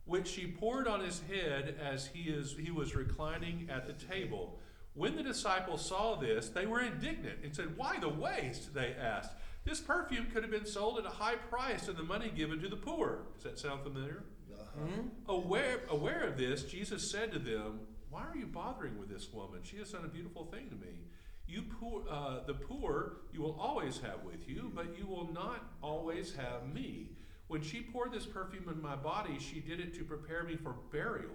[0.05, 4.59] Which she poured on his head as he, is, he was reclining at the table.
[4.95, 8.75] When the disciples saw this, they were indignant and said, Why the waste?
[8.75, 9.33] They asked.
[9.65, 12.69] This perfume could have been sold at a high price and the money given to
[12.69, 13.21] the poor.
[13.35, 14.25] Does that sound familiar?
[14.53, 15.03] Uh-huh.
[15.29, 19.61] Aware, aware of this, Jesus said to them, Why are you bothering with this woman?
[19.62, 21.05] She has done a beautiful thing to me.
[21.47, 25.64] You poor, uh, the poor you will always have with you, but you will not
[25.83, 27.11] always have me.
[27.49, 30.75] When she poured this perfume in my body, she did it to prepare me for
[30.92, 31.35] burial.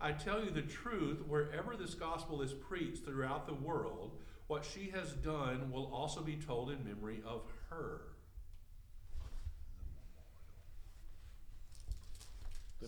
[0.00, 4.12] I tell you the truth, wherever this gospel is preached throughout the world,
[4.46, 8.02] what she has done will also be told in memory of her.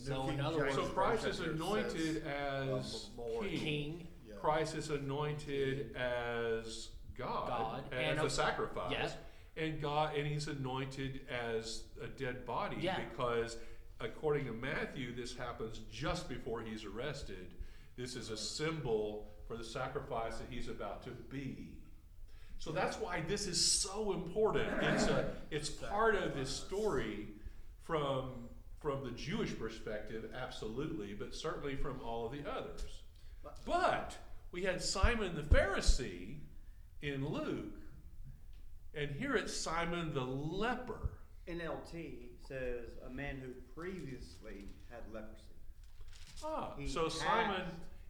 [0.05, 3.43] The New So in King other James So Christ is Version anointed says, as memorial.
[3.43, 3.59] king.
[3.61, 4.35] King, Yeah.
[4.41, 9.15] Christ is anointed as God, God, as and a a- sacrifice, yes.
[9.57, 13.01] and God, and He's anointed as a dead body Yeah.
[13.11, 13.57] because,
[14.01, 17.55] according to Matthew, this happens just before He's arrested.
[17.97, 21.73] This is a symbol for the sacrifice that He's about to be.
[22.61, 24.69] So that's why this is so important.
[24.83, 27.29] It's a, it's part of this story
[27.83, 28.48] from
[28.81, 33.03] from the Jewish perspective, absolutely, but certainly from all of the others.
[33.65, 34.17] But
[34.53, 36.37] we had Simon the Pharisee
[37.03, 37.81] in Luke,
[38.95, 41.11] and here it's Simon the leper.
[41.49, 45.45] NLT says a man who previously had leprosy.
[46.45, 47.63] Ah, He so Simon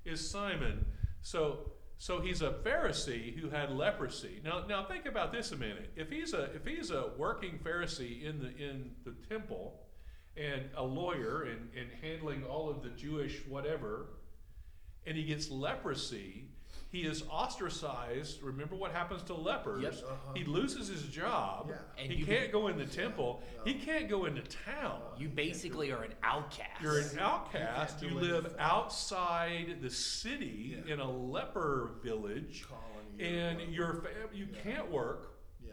[0.04, 0.85] is Simon.
[1.22, 4.40] So so he's a Pharisee who had leprosy.
[4.44, 5.90] Now now think about this a minute.
[5.96, 9.81] If he's a if he's a working Pharisee in the in the temple
[10.38, 14.07] and a lawyer and, and handling all of the Jewish whatever,
[15.07, 16.44] and he gets leprosy,
[16.90, 18.42] he is ostracized.
[18.42, 19.83] Remember what happens to lepers?
[19.83, 19.94] Yep.
[20.07, 20.33] Uh-huh.
[20.35, 21.66] He loses his job.
[21.70, 22.03] Yeah.
[22.03, 23.42] And he you can't can- go in the temple.
[23.64, 23.81] He No.
[23.85, 25.01] can't go into town.
[25.18, 26.81] you basically are an outcast.
[26.83, 28.03] You're an outcast.
[28.03, 28.61] You You live anything.
[28.61, 30.94] outside the city Yeah.
[30.94, 33.72] in a leper village, Colony and whatever.
[33.72, 34.61] your fam- you Yeah.
[34.62, 35.72] can't work, Yeah.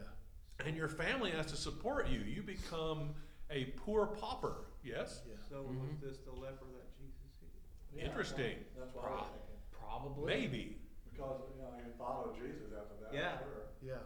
[0.66, 2.18] and your family has to support you.
[2.20, 3.14] You become
[3.50, 4.66] a poor pauper.
[4.82, 5.22] Yes.
[5.28, 5.34] Yeah.
[5.48, 5.80] So Mhm.
[5.90, 7.52] was this the leper that Jesus healed?
[7.92, 8.64] Yeah, Interesting.
[8.78, 9.56] That's what I was thinking.
[9.70, 10.26] Probably.
[10.26, 10.80] Maybe.
[11.10, 13.12] Because, you know, he followed Jesus after that.
[13.14, 13.38] Yeah.
[13.38, 13.68] sure.
[13.82, 13.98] Yeah.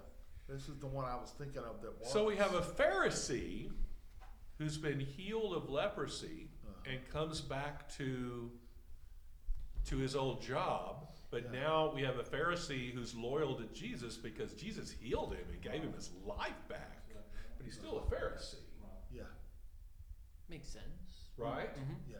[0.48, 3.72] This is the one I was thinking of that So we have a Pharisee
[4.59, 6.90] who's been healed of leprosy Uh-huh.
[6.92, 8.50] and comes back to
[9.87, 11.09] to his old job.
[11.31, 11.50] But Yeah.
[11.61, 15.83] now we have a Pharisee who's loyal to Jesus because Jesus healed him and gave
[15.83, 17.09] him his life back.
[17.57, 18.62] But he's still a Pharisee, Right.
[18.62, 18.69] Yeah.
[20.50, 21.30] Makes sense.
[21.38, 21.68] right?
[21.76, 22.16] hmm Yeah.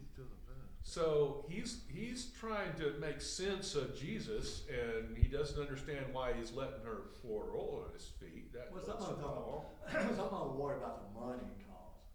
[0.00, 0.70] He's still the best.
[0.82, 6.52] So he's he's trying to make sense of Jesus, and he doesn't understand why he's
[6.52, 8.52] letting her pour oil on his feet.
[8.52, 9.64] That Well, looks some of them wrong.
[10.16, 12.08] Some of them worry about the money it costs.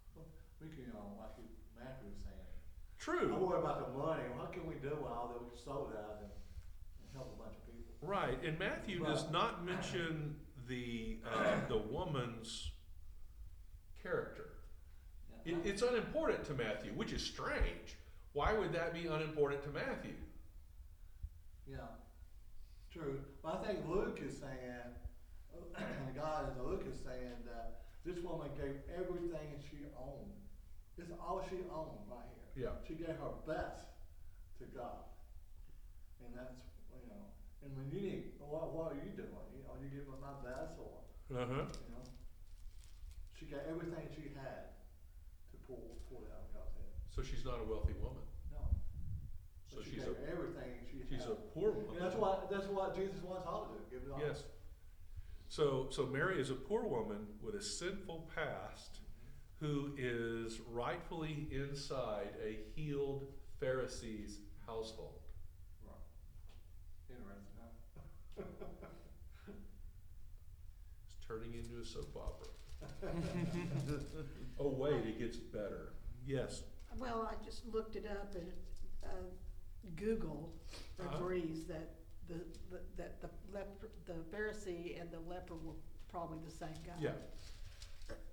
[0.62, 2.50] We can, you know, like you- Matthew was saying.
[2.98, 3.34] True.
[3.34, 3.46] I True.
[3.48, 4.24] worry about the money.
[4.36, 7.44] What can we do with all that we can sow that and, and help a
[7.44, 7.94] bunch of people?
[8.02, 9.32] Right, and Matthew does Right.
[9.32, 10.36] not mention
[10.68, 12.72] the uh, the woman's
[14.04, 14.46] character.
[15.46, 17.98] It, it's unimportant to Matthew, which is strange.
[18.34, 20.14] Why would that be unimportant to Matthew?
[21.68, 21.90] Yeah,
[22.92, 23.20] true.
[23.44, 24.90] But I think Luke is saying,
[26.16, 30.34] God is Luke is saying that this woman gave everything she owned.
[30.98, 32.68] It's all she owned right here.
[32.68, 32.76] Yeah.
[32.88, 33.86] She gave her best
[34.60, 35.08] to God.
[36.26, 36.60] And that's,
[36.92, 37.24] you know,
[37.64, 39.48] and when you need, what, what are you doing?
[39.56, 41.00] You know, you giving up my best or,
[41.32, 41.66] Uh huh.
[41.88, 42.04] you know?
[43.40, 44.76] She got everything she had
[45.70, 46.90] to pour, pour it out of God's head.
[47.14, 48.26] So she's not a wealthy woman.
[48.52, 48.58] No.
[49.70, 51.32] So But she she's gave a everything she she's had.
[51.34, 51.96] a poor woman.
[51.96, 54.22] And that's what, that's what Jesus wants all to do, give it all.
[54.26, 54.44] Yes.
[55.50, 59.00] So so Mary is a poor woman with a sinful past,
[59.60, 63.26] who is rightfully inside a healed
[63.60, 65.22] Pharisee's household.
[65.86, 65.96] Right.
[67.10, 67.56] Interesting,
[68.38, 68.44] huh?
[71.08, 72.48] It's turning into a soap opera.
[74.60, 75.94] oh wait, it gets better.
[76.26, 76.64] Yes.
[76.98, 78.52] Well, I just looked it up and,
[79.04, 79.08] uh,
[79.96, 80.54] Google
[81.00, 81.16] Uh-huh.
[81.18, 81.96] agrees that
[82.28, 82.36] the,
[82.70, 85.74] the- that the leper, the Pharisee and the leper were
[86.10, 86.94] probably the same guy.
[87.00, 87.12] Yeah.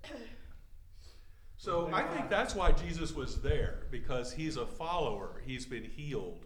[1.59, 5.41] So I think that's why Jesus was there because he's a follower.
[5.43, 6.45] He's been healed.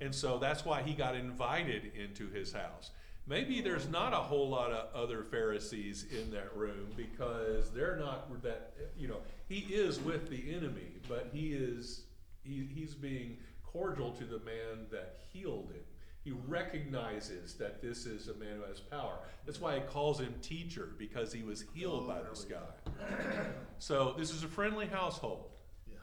[0.00, 2.92] And so that's why he got invited into his house.
[3.28, 8.42] Maybe there's not a whole lot of other Pharisees in that room because they're not
[8.44, 12.04] that, you know, he is with the enemy, but he is
[12.44, 15.82] he, he's being cordial to the man that healed him.
[16.22, 19.18] He recognizes that this is a man who has power.
[19.44, 23.46] That's why he calls him teacher, because he was healed Oh, by this oh, guy.
[23.78, 25.50] So this is a friendly household
[25.86, 25.98] Yeah.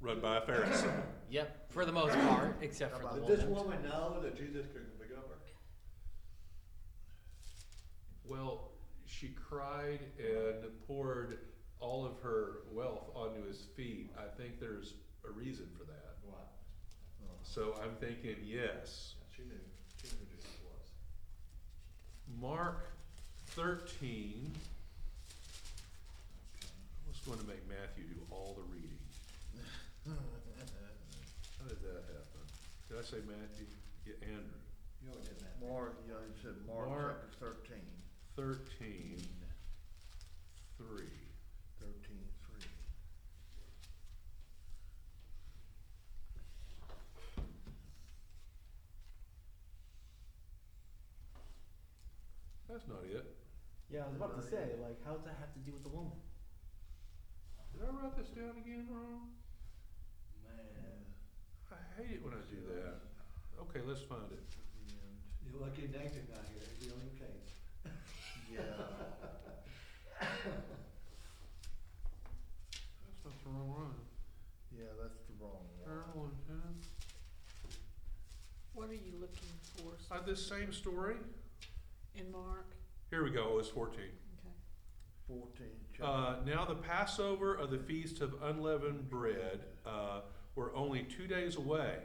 [0.00, 0.92] run by a Pharisee.
[1.30, 3.64] Yep, for the most part, except for the Did this woman.
[3.78, 5.34] woman know that Jesus could pick up her?
[8.28, 8.72] Well,
[9.06, 11.38] she cried and poured
[11.80, 14.10] all of her wealth onto his feet.
[14.18, 14.94] I think there's
[15.26, 16.16] a reason for that.
[16.26, 16.48] What?
[17.42, 19.14] So I'm thinking yes.
[19.34, 19.54] She knew,
[19.96, 20.90] she knew who Jesus was.
[22.40, 22.90] Mark
[23.56, 24.52] 13.
[26.62, 28.98] I was going to make Matthew do all the reading.
[30.06, 32.44] How did that happen?
[32.88, 33.66] Did I say Matthew?
[34.04, 34.60] Yeah, Andrew.
[35.02, 35.56] You already did that.
[35.64, 37.30] Mark, yeah, you said Mark Mark.
[37.32, 37.56] chapter
[38.38, 39.18] thirteen,
[40.78, 40.86] 13, 3.
[41.80, 42.70] thirteen, three.
[52.68, 53.24] That's not it.
[53.90, 55.88] Yeah, I was about to say, like, how does that have to do with the
[55.90, 56.12] woman?
[57.72, 59.32] Did I write this down again wrong?
[60.44, 61.02] Man,
[61.72, 63.02] I hate it when I do that.
[63.66, 64.44] Okay, let's find it.
[64.46, 64.94] And,
[65.42, 67.50] you're lucky Nathan's not here, he'd be on your case.
[68.52, 68.60] yeah,
[73.08, 73.94] That's not the wrong one.
[74.76, 76.24] yeah, that's the wrong Turn one.
[76.24, 76.74] one, ten.
[78.74, 81.16] What are you looking for Uh, this same story.
[82.14, 82.66] in Mark?
[83.10, 83.50] Here we go.
[83.52, 84.00] It was 14.
[84.00, 84.08] Okay.
[85.26, 86.04] Fourteen, chapter.
[86.04, 90.20] Uh, now the Passover of the Feast of Unleavened Bread uh,
[90.54, 91.98] were only two days away,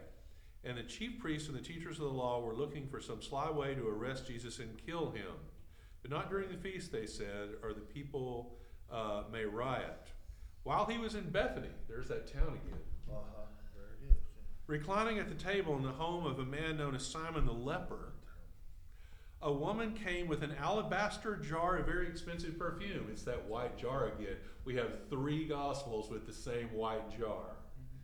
[0.62, 3.50] and the chief priests and the teachers of the law were looking for some sly
[3.50, 5.32] way to arrest Jesus and kill him.
[6.02, 8.58] But not during the feast, they said, or the people
[8.90, 10.08] uh, may riot.
[10.64, 13.42] While he was in Bethany, there's that town again, Uh-huh,
[13.74, 14.16] there it is.
[14.66, 18.12] reclining at the table in the home of a man known as Simon the leper,
[19.42, 23.08] a woman came with an alabaster jar of very expensive perfume.
[23.10, 24.36] It's that white jar again.
[24.64, 27.56] We have three gospels with the same white jar.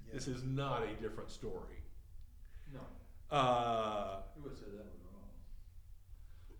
[0.06, 0.12] Yeah.
[0.14, 1.82] This is not a different story.
[2.74, 2.80] No,
[3.34, 5.00] Uh, who would say that was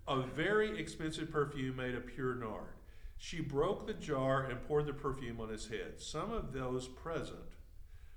[0.06, 0.22] wrong?
[0.24, 2.72] a very expensive perfume made of pure nard.
[3.22, 5.98] She broke the jar and poured the perfume on his head.
[5.98, 7.38] Some of those present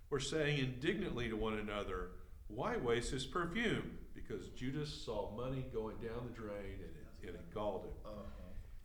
[0.10, 2.12] were saying indignantly to one another,
[2.48, 3.98] Why waste this perfume?
[4.16, 7.92] Because Judas saw money going down the drain and it, and it galled him.
[8.06, 8.22] Uh-huh.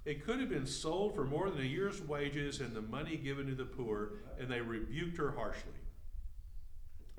[0.05, 3.47] It could have been sold for more than a year's wages and the money given
[3.47, 5.71] to the poor, and they rebuked her harshly.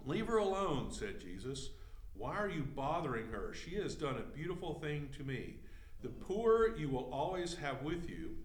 [0.06, 1.70] Leave her alone, said Jesus.
[2.16, 3.54] Why are you bothering her?
[3.54, 5.56] She has done a beautiful thing to me.
[6.02, 8.36] The poor you will always have with you,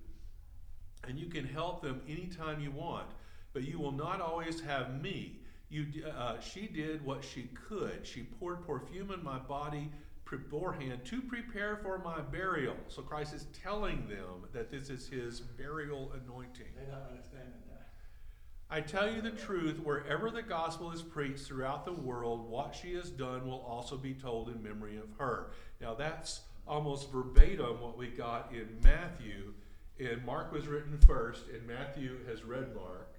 [1.09, 3.09] and you can help them anytime you want,
[3.53, 5.40] but you will not always have me.
[5.71, 8.07] You, uh, she did what she could.
[8.07, 9.90] She poured perfume in my body
[10.31, 12.77] beforehand to prepare for my burial.
[12.88, 16.67] So Christ is telling them that this is his burial anointing.
[16.77, 17.88] They're not understanding that.
[18.71, 22.95] I tell you the truth, wherever the gospel is preached throughout the world, what she
[22.95, 25.51] has done will also be told in memory of her.
[25.81, 29.53] Now that's almost verbatim what we got in Matthew.
[29.98, 33.14] And Mark was written first, and Matthew has read Mark,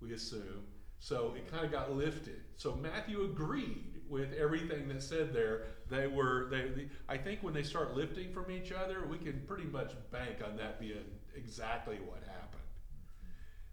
[0.00, 0.64] we assume.
[0.98, 2.40] So it kind of got lifted.
[2.56, 5.66] So Matthew agreed with everything that said there.
[5.88, 9.42] They were they, they I think when they start lifting from each other, we can
[9.46, 12.62] pretty much bank on that being exactly what happened.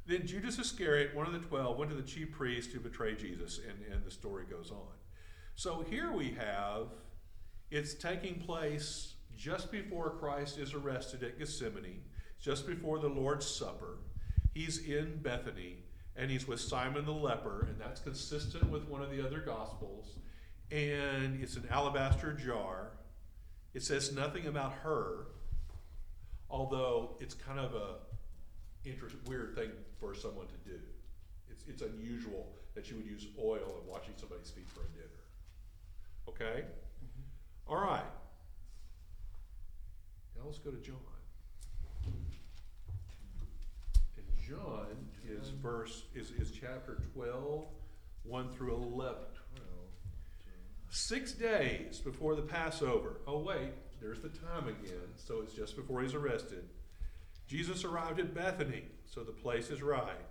[0.06, 3.60] Then Judas Iscariot, one of the twelve, went to the chief priest to betray Jesus,
[3.68, 4.94] and, and the story goes on.
[5.56, 6.88] So here we have
[7.72, 12.04] it's taking place just before Christ is arrested at Gethsemane,
[12.46, 13.98] just before the Lord's Supper.
[14.54, 15.78] He's in Bethany,
[16.16, 20.20] and he's with Simon the leper, and that's consistent with one of the other Gospels.
[20.72, 22.92] And it's an alabaster jar.
[23.74, 25.26] It says nothing about her,
[26.48, 27.96] although it's kind of a
[28.88, 30.78] interest, weird thing for someone to do.
[31.50, 35.10] It's, it's unusual that you would use oil in washing somebody's feet for a dinner.
[36.30, 36.62] Okay?
[36.62, 37.74] Mm-hmm.
[37.74, 38.06] All right.
[40.38, 40.98] Now let's go to John.
[44.18, 44.88] And John
[45.28, 47.66] is um, verse is, is chapter 12,
[48.24, 49.16] 1 through 11.
[50.90, 53.18] Six days before the Passover.
[53.28, 55.10] Oh, wait, there's the time again.
[55.16, 56.64] So it's just before he's arrested.
[57.48, 60.26] Jesus arrived at Bethany, so the place is right,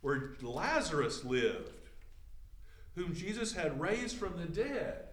[0.00, 1.70] where Lazarus lived,
[2.96, 5.04] whom Jesus had raised from the dead.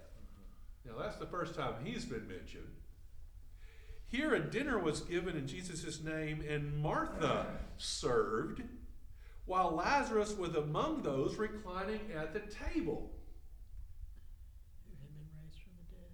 [0.85, 2.76] Now, that's the first time he's been mentioned.
[4.09, 7.45] Here, a dinner was given in Jesus' name, and Martha
[7.77, 8.63] served,
[9.45, 13.11] while Lazarus was among those reclining at the table.
[14.85, 16.11] Who had been raised from the dead.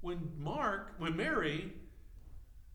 [0.00, 1.74] When Mark, when Mary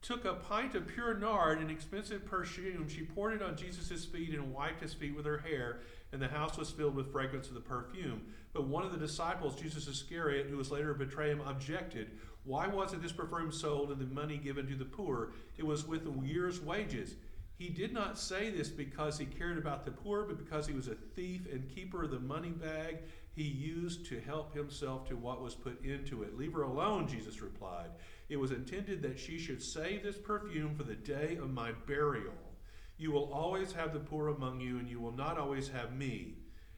[0.04, 4.34] took a pint of pure nard, an expensive perfume, she poured it on Jesus' feet
[4.34, 5.80] and wiped his feet with her hair,
[6.12, 8.22] and the house was filled with fragrance of the perfume.
[8.53, 12.12] But one of the disciples, Judas Iscariot, who was later to betray him, objected.
[12.43, 15.34] Why wasn't this perfume sold and the money given to the poor?
[15.57, 17.16] It was with a year's wages.
[17.57, 20.88] He did not say this because he cared about the poor, but because he was
[20.88, 22.97] a thief and keeper of the money bag
[23.34, 26.38] he used to help himself to what was put into it.
[26.38, 27.89] Leave her alone, Jesus replied.
[28.30, 32.34] It was intended that she should save this perfume for the day of my burial.
[33.02, 36.36] You will always have the poor among you, and you will not always have me.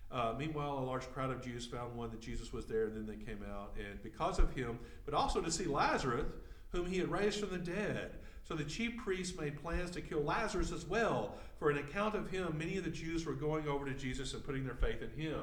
[0.09, 3.05] Uh, meanwhile, a large crowd of Jews found one that Jesus was there, and then
[3.05, 6.23] they came out, and because of him, but also to see Lazarus,
[6.69, 8.11] whom he had raised from the dead.
[8.45, 11.35] So the chief priests made plans to kill Lazarus as well.
[11.59, 14.45] For an account of him, many of the Jews were going over to Jesus and
[14.45, 15.41] putting their faith in him.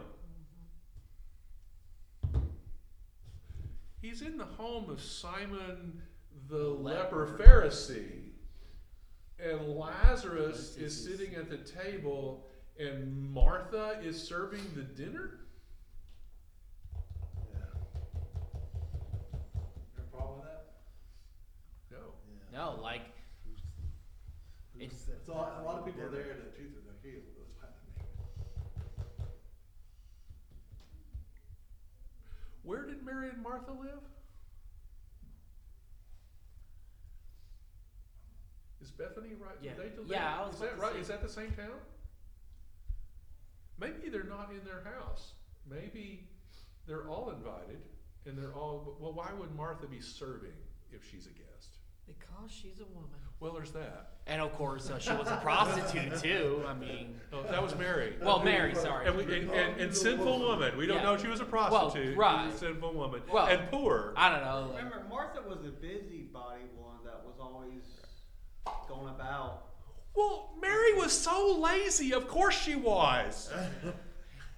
[4.01, 6.01] He's in the home of Simon
[6.49, 7.39] the leper Leper.
[7.39, 8.30] Pharisee.
[9.43, 12.47] And Lazarus is is- sitting at the table,
[12.78, 15.41] and Martha is serving the dinner?
[17.51, 17.59] Yeah,
[19.97, 20.66] Any problem with that?
[21.91, 21.99] No.
[22.53, 22.59] yeah.
[22.59, 23.01] No, like
[23.47, 23.62] Who's-
[24.74, 27.22] who's It's- that So a lot of people are there that Jesus are healed,
[27.62, 29.28] that's what
[32.62, 34.03] Where did Mary and Martha live?
[39.01, 39.57] Bethany right?
[39.62, 39.72] Yeah.
[39.74, 40.92] Did they, Yeah, I was Is that right?
[40.92, 41.78] say- Is that the same town?
[43.78, 45.32] Maybe they're not in their house.
[45.68, 46.28] Maybe
[46.86, 47.80] they're all invited,
[48.26, 48.96] and they're all.
[49.01, 50.53] Well, why would Martha be serving
[50.92, 51.78] if she's a guest?
[52.07, 53.09] Because she's a woman.
[53.38, 54.16] Well, there's that.
[54.26, 56.62] and of course uh, she was a prostitute too.
[56.68, 58.14] I mean, No, that was Mary.
[58.20, 59.07] well, Mary, sorry.
[59.07, 60.76] And, we, and, and, and sinful woman.
[60.76, 61.05] We don't Yeah.
[61.05, 62.18] know she was a prostitute.
[62.18, 62.40] Well, right.
[62.42, 63.22] She was a sinful woman.
[63.32, 64.12] Well, and poor.
[64.14, 64.74] I don't know.
[64.76, 67.80] Remember, Martha was the busybody one that was always
[68.88, 69.64] going about.
[70.14, 72.12] Well, Mary was so lazy.
[72.12, 73.50] Of course she was.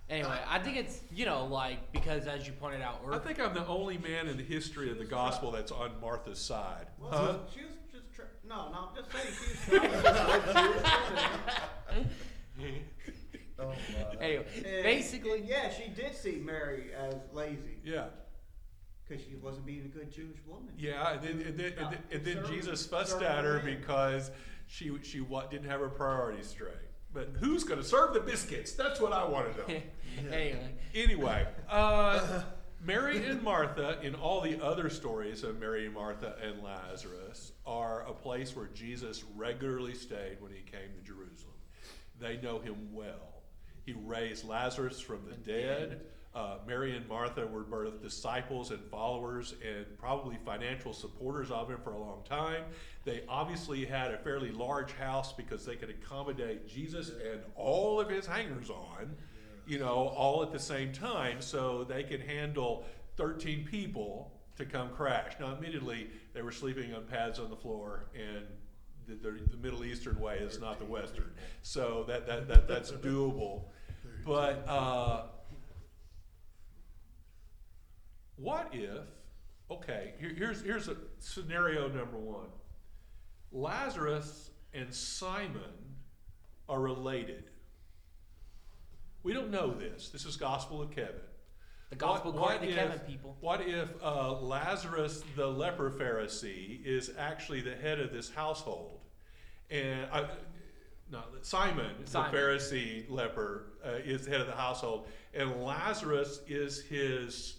[0.08, 3.26] Anyway, I think it's you know like because as you pointed out earlier I earlier,
[3.34, 6.86] think I'm the only man in the history of the gospel that's on Martha's side.
[6.98, 7.34] Well, Huh?
[7.54, 8.88] she was just tr- no, no.
[8.88, 9.34] I'm just saying
[9.68, 10.02] she was
[11.82, 12.04] trying.
[13.58, 14.24] Oh, my.
[14.24, 18.06] anyway, And- basically, and yeah, she did see Mary as lazy Yeah.
[19.06, 20.72] Because she wasn't being a good Jewish woman.
[20.78, 24.30] Yeah, and then, and then, and then, and then Serving- Jesus fussed at her because
[24.66, 26.74] she she wa- didn't have her priorities straight.
[27.14, 28.72] But who's going to serve the biscuits?
[28.72, 29.80] That's what I want to know.
[30.32, 32.42] anyway, Anyway, uh,
[32.82, 38.02] Mary and Martha, in all the other stories of Mary and Martha and Lazarus, are
[38.08, 41.52] a place where Jesus regularly stayed when he came to Jerusalem.
[42.18, 43.42] They know him well.
[43.84, 46.00] He raised Lazarus from the dead.
[46.34, 51.78] Uh, Mary and Martha were both disciples and followers and probably financial supporters of him
[51.84, 52.64] for a long time.
[53.04, 58.08] They obviously had a fairly large house because they could accommodate Jesus and all of
[58.08, 59.14] his hangers on
[59.66, 62.84] you know, all at the same time, so they could handle
[63.16, 65.32] 13 people to come crash.
[65.40, 68.44] Now, admittedly, they were sleeping on pads on the floor, and
[69.06, 72.92] the, the, the Middle Eastern way is not the Western, so that, that, that that's
[72.92, 73.64] doable.
[74.24, 75.22] But uh,
[78.36, 79.06] what if?
[79.70, 82.48] Okay, here, here's here's a scenario number one.
[83.52, 85.96] Lazarus and Simon
[86.68, 87.44] are related.
[89.22, 90.08] We don't know this.
[90.08, 91.20] This is Gospel of Kevin.
[91.90, 93.36] the gospel What- what if- Kevin, people.
[93.40, 99.00] What if uh, Lazarus, the leper Pharisee, is actually the head of this household,
[99.70, 100.30] and I,
[101.10, 102.32] no, Simon, Simon.
[102.32, 107.58] the Pharisee leper, uh, is the head of the household, and Lazarus is his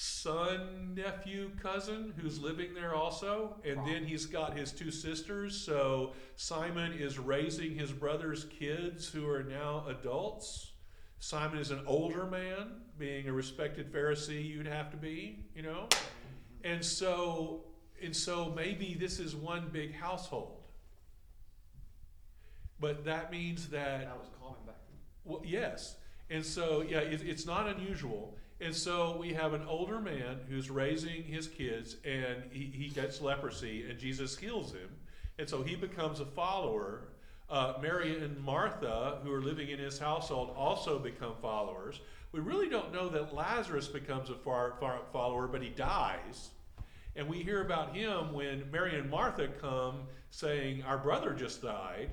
[0.00, 5.56] son, nephew, cousin who's living there also, and then he's got his two sisters.
[5.60, 10.70] So Simon is raising his brother's kids who are now adults.
[11.18, 15.88] Simon is an older man, being a respected Pharisee, you'd have to be, you know,
[16.62, 17.64] and so
[18.00, 20.62] and so maybe this is one big household.
[22.78, 24.76] But that means that That was calling back.
[25.24, 25.96] well, yes.
[26.30, 28.36] And so, yeah, it, it's not unusual.
[28.60, 33.20] And so we have an older man who's raising his kids and he, he gets
[33.20, 34.88] leprosy and Jesus heals him.
[35.38, 37.02] And so he becomes a follower.
[37.48, 42.00] Uh, Mary and Martha, who are living in his household, also become followers.
[42.32, 46.50] We really don't know that Lazarus becomes a far, far follower, but he dies.
[47.16, 52.10] And we hear about him when Mary and Martha come saying, Our brother just died.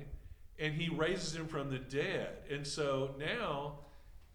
[0.57, 2.29] and he raises him from the dead.
[2.49, 3.79] And so now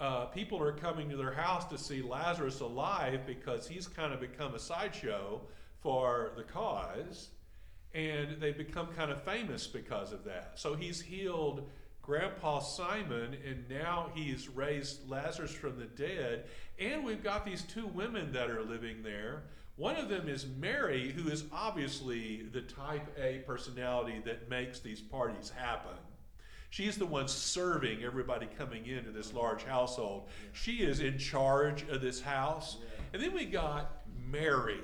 [0.01, 4.21] uh, people are coming to their house to see Lazarus alive because he's kind of
[4.21, 5.43] become a sideshow
[5.83, 7.29] for the cause,
[7.95, 10.53] and they've become kind of famous because of that.
[10.55, 11.69] So he's healed
[12.03, 16.47] Grandpa Simon, and now he's raised Lazarus from the dead.
[16.79, 19.43] And we've got these two women that are living there.
[19.77, 25.01] One of them is Mary, who is obviously the type A personality that makes these
[25.01, 25.97] parties happen.
[26.71, 30.29] She's the one serving everybody coming into this large household.
[30.53, 32.79] She is in charge of this house.
[33.13, 34.81] And then we got Mary,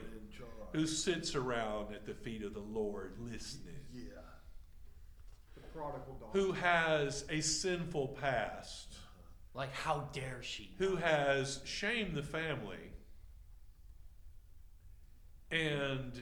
[0.73, 4.03] who sits around at the feet of the Lord listening, Yeah.
[5.55, 6.39] The prodigal daughter.
[6.39, 9.23] who has a sinful past, uh-huh.
[9.55, 10.75] Like, how dare she?
[10.79, 12.93] who has shamed the family,
[15.53, 16.21] and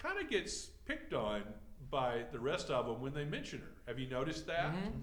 [0.00, 1.42] kind of gets picked on
[1.90, 3.75] by the rest of them when they mention her.
[3.86, 4.72] Have you noticed that?
[4.74, 5.02] Mhm.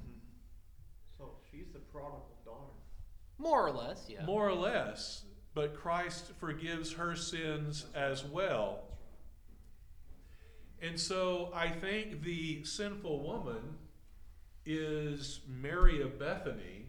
[1.17, 2.73] So she's the prodigal daughter.
[3.37, 4.25] More or less, yeah.
[4.25, 5.23] More or less,
[5.53, 8.83] but Christ forgives her sins as well.
[10.81, 13.77] And so I think the sinful woman
[14.65, 16.87] is Mary of Bethany,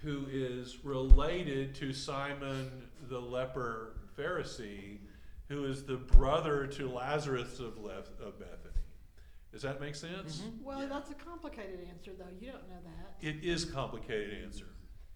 [0.00, 5.00] who is related to Simon the leper Pharisee,
[5.48, 8.63] who is the brother to Lazarus of, Lef- of Bethany.
[9.54, 10.40] Does that make sense?
[10.40, 10.62] Mhm.
[10.62, 12.26] Well, that's a complicated answer, though.
[12.40, 13.24] You don't know that.
[13.24, 14.66] It is a complicated answer.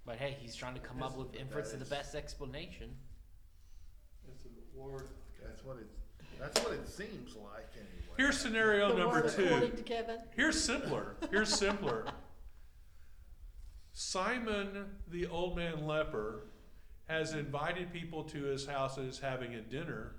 [0.06, 2.96] But hey, he's trying to come up with inference to the best explanation.
[4.32, 5.08] It's a word.
[5.42, 5.88] That's what it,
[6.38, 8.14] that's what it seems like anyway.
[8.16, 9.44] Here's scenario The number word two.
[9.46, 10.18] According to Kevin.
[10.36, 11.16] Here's simpler.
[11.32, 12.06] Here's simpler.
[13.92, 16.44] Simon, the old man leper,
[17.08, 20.14] has invited people to his house and is having a dinner,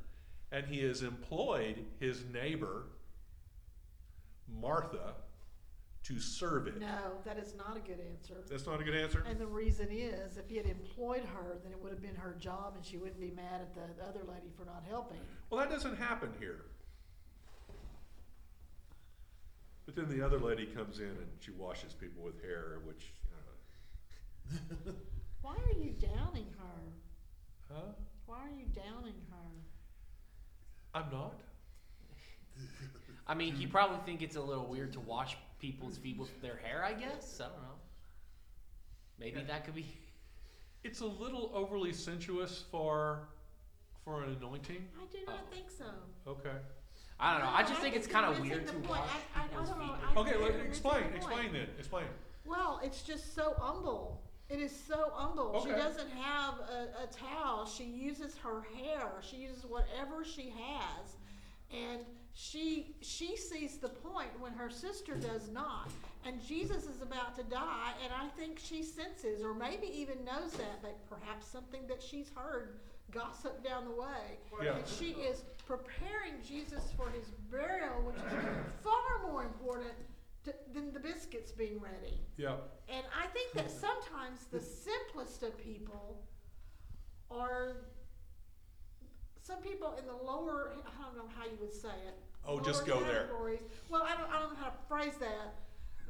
[0.51, 2.87] and he has employed his neighbor,
[4.61, 5.13] Martha,
[6.03, 6.79] to serve it.
[6.79, 8.35] No, that is not a good answer.
[8.49, 9.23] That's not a good answer?
[9.27, 12.35] And the reason is, if he had employed her, then it would have been her
[12.39, 15.19] job, and she wouldn't be mad at the other lady for not helping.
[15.49, 16.61] Well, that doesn't happen here.
[19.85, 23.11] But then the other lady comes in and she washes people with hair, which,
[24.53, 24.91] uh,
[25.41, 27.73] Why are you downing her?
[27.73, 27.81] huh?
[28.27, 29.49] Why are you downing her?
[30.93, 31.39] I'm not.
[33.29, 33.71] I mean, you mm-hmm.
[33.71, 37.39] probably think it's a little weird to wash people's feet with their hair, I guess.
[37.39, 37.77] I don't know.
[39.19, 39.85] Maybe that could be.
[40.83, 43.27] It's a little overly sensuous for
[44.03, 44.83] for an anointing.
[44.99, 45.53] I do not Oh.
[45.53, 45.85] think so.
[46.25, 46.55] Okay.
[47.19, 47.51] I don't know.
[47.53, 48.89] I just think it's kind of weird to point.
[48.89, 49.87] wash I- I- I people's don't feet.
[49.87, 49.93] know.
[49.93, 51.03] with- I- Okay, well, explain.
[51.13, 51.53] Explain point.
[51.53, 51.69] then.
[51.77, 52.07] Explain.
[52.45, 54.23] Well, it's just so humble.
[54.47, 55.61] It is so humble.
[55.63, 57.65] She doesn't have a, a towel.
[57.67, 59.21] She uses her hair.
[59.21, 61.17] She uses whatever she has,
[61.71, 62.03] and
[62.33, 65.89] she she sees the point when her sister does not.
[66.25, 70.51] And Jesus is about to die, and I think she senses, or maybe even knows
[70.53, 72.79] that, but perhaps something that she's heard
[73.11, 74.37] gossip down the way.
[74.61, 74.75] Yeah.
[74.75, 78.47] And she is preparing Jesus for his burial, which is
[78.83, 79.93] far more important
[80.45, 82.19] to, than the biscuits being ready.
[82.37, 82.55] Yeah.
[82.87, 86.21] And I think that sometimes the simplest of people
[87.31, 87.77] are
[89.49, 92.13] some people in the lower, I don't know how you would say it.
[92.45, 93.21] Oh, just lower go there.
[93.23, 93.61] categories.
[93.89, 95.55] Well, I don't, I don't know how to phrase that,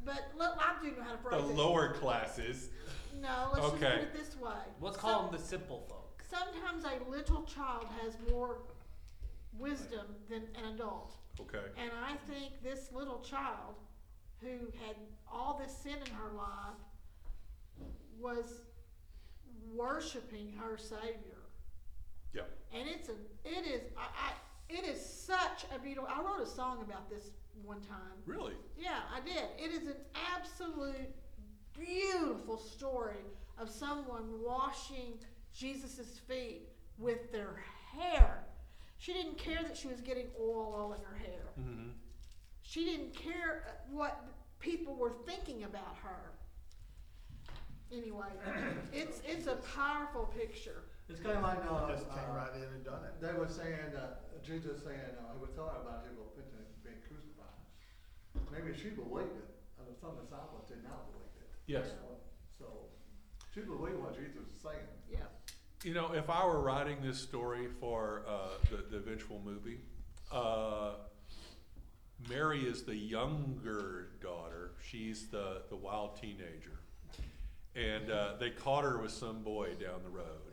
[0.03, 1.47] but look, I do know how to The phrase it.
[1.47, 2.69] The lower classes.
[3.21, 3.91] No, let's just Okay.
[3.93, 4.51] put it this way.
[4.81, 6.21] Let's Some- call them the simple folk.
[6.29, 8.59] Sometimes a little child has more
[9.57, 11.15] wisdom than an adult.
[11.39, 11.63] Okay.
[11.77, 13.75] And I think this little child
[14.41, 14.95] who had
[15.31, 16.75] all this sin in her life
[18.19, 18.61] was
[19.73, 21.38] worshiping her Savior.
[22.33, 22.43] Yeah.
[22.73, 23.13] And it's a,
[23.43, 24.31] it is, I, I,
[24.69, 27.31] it is such a beautiful, I wrote a song about this
[27.63, 28.23] one time.
[28.25, 28.53] Really?
[28.77, 29.43] Yeah, I did.
[29.57, 29.95] It is an
[30.35, 31.13] absolute
[31.77, 33.25] beautiful story
[33.57, 35.13] of someone washing
[35.53, 37.63] Jesus' feet with their
[37.93, 38.43] hair.
[38.97, 41.45] She didn't care that she was getting oil all in her hair.
[41.59, 41.89] Mm-hmm.
[42.61, 44.25] She didn't care what
[44.59, 46.33] people were thinking about her.
[47.91, 48.27] Anyway,
[48.93, 50.83] it's it's a powerful picture.
[51.09, 53.17] It's kind of like, uh, Just came uh, right in and done it.
[53.19, 57.57] they were saying, uh, Jesus saying, uh, he was talking about his repentance being crucified.
[58.53, 59.49] Maybe she believed it,
[59.81, 61.49] and some disciples did not believe it.
[61.65, 61.97] Yes.
[62.57, 62.65] So,
[63.53, 64.85] she believed what Jesus was saying.
[65.09, 65.25] Yeah.
[65.83, 69.79] You know, if I were writing this story for uh, the, the eventual movie,
[70.31, 70.91] uh,
[72.29, 74.71] Mary is the younger daughter.
[74.87, 76.79] She's the, the wild teenager.
[77.75, 80.48] And uh, they caught her with some boy down the road.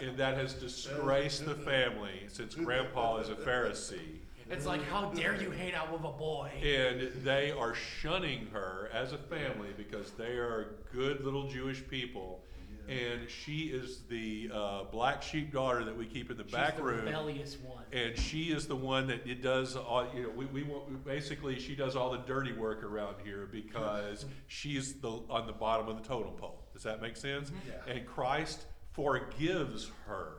[0.00, 4.18] And that has disgraced the family since Grandpa is a Pharisee.
[4.48, 6.50] It's like, how dare you hang out with a boy?
[6.62, 12.42] And they are shunning her as a family because they are good little Jewish people.
[12.88, 16.76] And she is the uh, black sheep daughter that we keep in the She's back
[16.76, 17.04] the room.
[17.04, 17.82] rebellious one.
[17.92, 20.94] and she is the one that it does all you know we, we, want- we
[20.94, 25.88] basically she does all the dirty work around here because she's the on the bottom
[25.88, 27.48] of the totem pole does that make sense?
[27.48, 27.70] Mm-hmm.
[27.70, 27.94] Yeah.
[27.94, 30.32] and christ forgives her.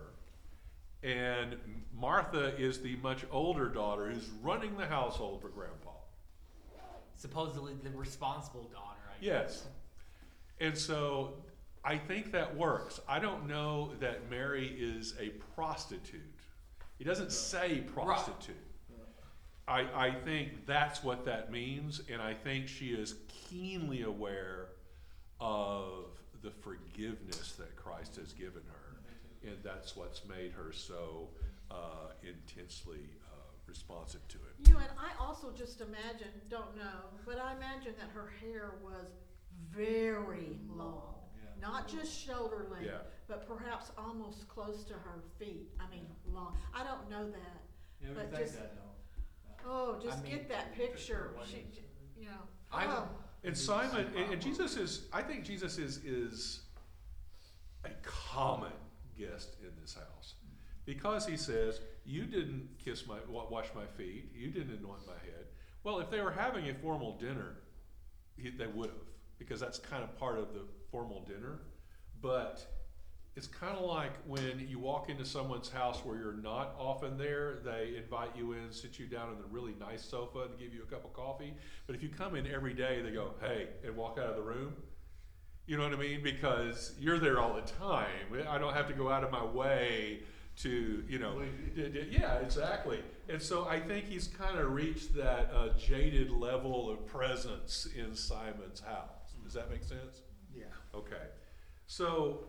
[1.01, 1.55] And
[1.99, 5.89] martha is the much older daughter who's running the household for grandpa.
[7.15, 8.99] Supposedly the responsible daughter.
[9.09, 9.63] I yes.
[9.63, 9.67] Guess.
[10.67, 11.33] and so
[11.83, 12.99] i think that works.
[13.09, 16.21] I don't know that mary is a prostitute.
[16.99, 18.55] He doesn't say prostitute.
[19.67, 24.67] I, I think that's what that means, and I think she is keenly aware
[25.39, 26.05] of
[26.47, 31.27] the forgiveness that Christ has given her, and that's what's made her so
[31.69, 34.67] uh, intensely uh, responsive to it.
[34.67, 38.75] You know, and I also just imagine, don't know, but I imagine that her hair
[38.81, 39.07] was
[39.75, 41.15] very long.
[41.35, 41.67] Yeah.
[41.67, 42.99] Not just shoulder length, Yeah.
[43.27, 45.67] but perhaps almost close to her feet.
[45.81, 46.55] I mean, long.
[46.73, 47.61] I don't know that.
[48.01, 48.83] Yeah, But just- that though.
[49.69, 51.33] Oh, just mean, get that picture.
[51.45, 51.65] She,
[52.17, 52.47] you know.
[52.71, 53.09] I oh.
[53.47, 56.63] And Simon, and, and Jesus is, I think Jesus is is
[57.85, 58.73] a common
[59.17, 60.33] guest in this house
[60.85, 64.33] because he says, "You didn't kiss my, wash my feet.
[64.35, 65.45] You didn't anoint my head."
[65.85, 67.59] Well, if they were having a formal dinner,
[68.35, 68.97] he, they would have
[69.39, 71.61] because that's kind of part of the formal dinner.
[72.21, 72.67] But
[73.37, 77.59] it's kind of like when you walk into someone's house where you're not often there,
[77.63, 80.81] they invite you in, sit you down on the really nice sofa, and give you
[80.81, 81.53] a cup of coffee.
[81.85, 84.41] But if you come in every day, they go, "Hey," and walk out of the
[84.41, 84.75] room.
[85.67, 86.23] You know what I mean?
[86.23, 88.33] Because you're there all the time.
[88.49, 90.23] I don't have to go out of my way
[90.57, 91.43] to, you know,
[91.75, 93.03] yeah, exactly.
[93.29, 98.15] And so I think he's kind of reached that uh, jaded level of presence in
[98.15, 99.35] Simon's house.
[99.43, 100.21] Does that make sense?
[100.55, 100.65] Yeah.
[100.95, 101.27] Okay.
[101.85, 102.39] So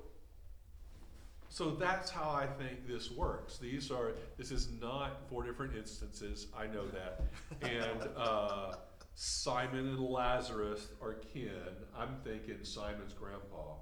[1.58, 3.58] so that's how I think this works.
[3.58, 6.46] These are this is not four different instances.
[6.56, 7.22] I know that.
[7.68, 8.74] And uh,
[9.16, 11.50] Simon and Lazarus are kin.
[11.98, 13.56] I'm thinking Simon's grandpa.
[13.56, 13.74] How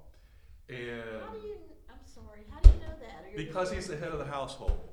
[0.69, 1.57] do And you,
[1.91, 3.31] I'm sorry, how do you know that?
[3.31, 4.89] You because he's the head of the household,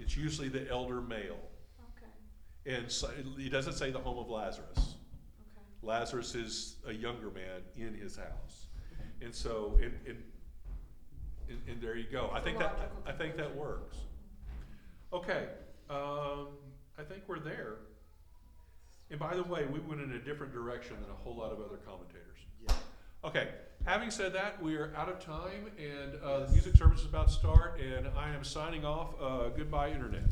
[0.00, 1.36] it's usually the elder male.
[1.98, 4.78] Okay, And so, he doesn't say the home of Lazarus.
[4.78, 5.62] okay.
[5.82, 8.68] Lazarus is a younger man in his house.
[9.20, 10.22] And so, and, and,
[11.52, 12.30] and, and there you go.
[12.32, 13.96] I think that, I think that works.
[15.12, 15.48] Okay,
[15.90, 16.48] um,
[16.98, 17.76] I think we're there.
[19.10, 21.58] And by the way, we went in a different direction than a whole lot of
[21.60, 22.38] other commentators.
[22.66, 22.74] Yeah.
[23.24, 23.48] Okay,
[23.84, 27.28] having said that, we are out of time and, uh, the music service is about
[27.28, 29.14] to start and I am signing off.
[29.20, 30.24] Uh, goodbye, internet.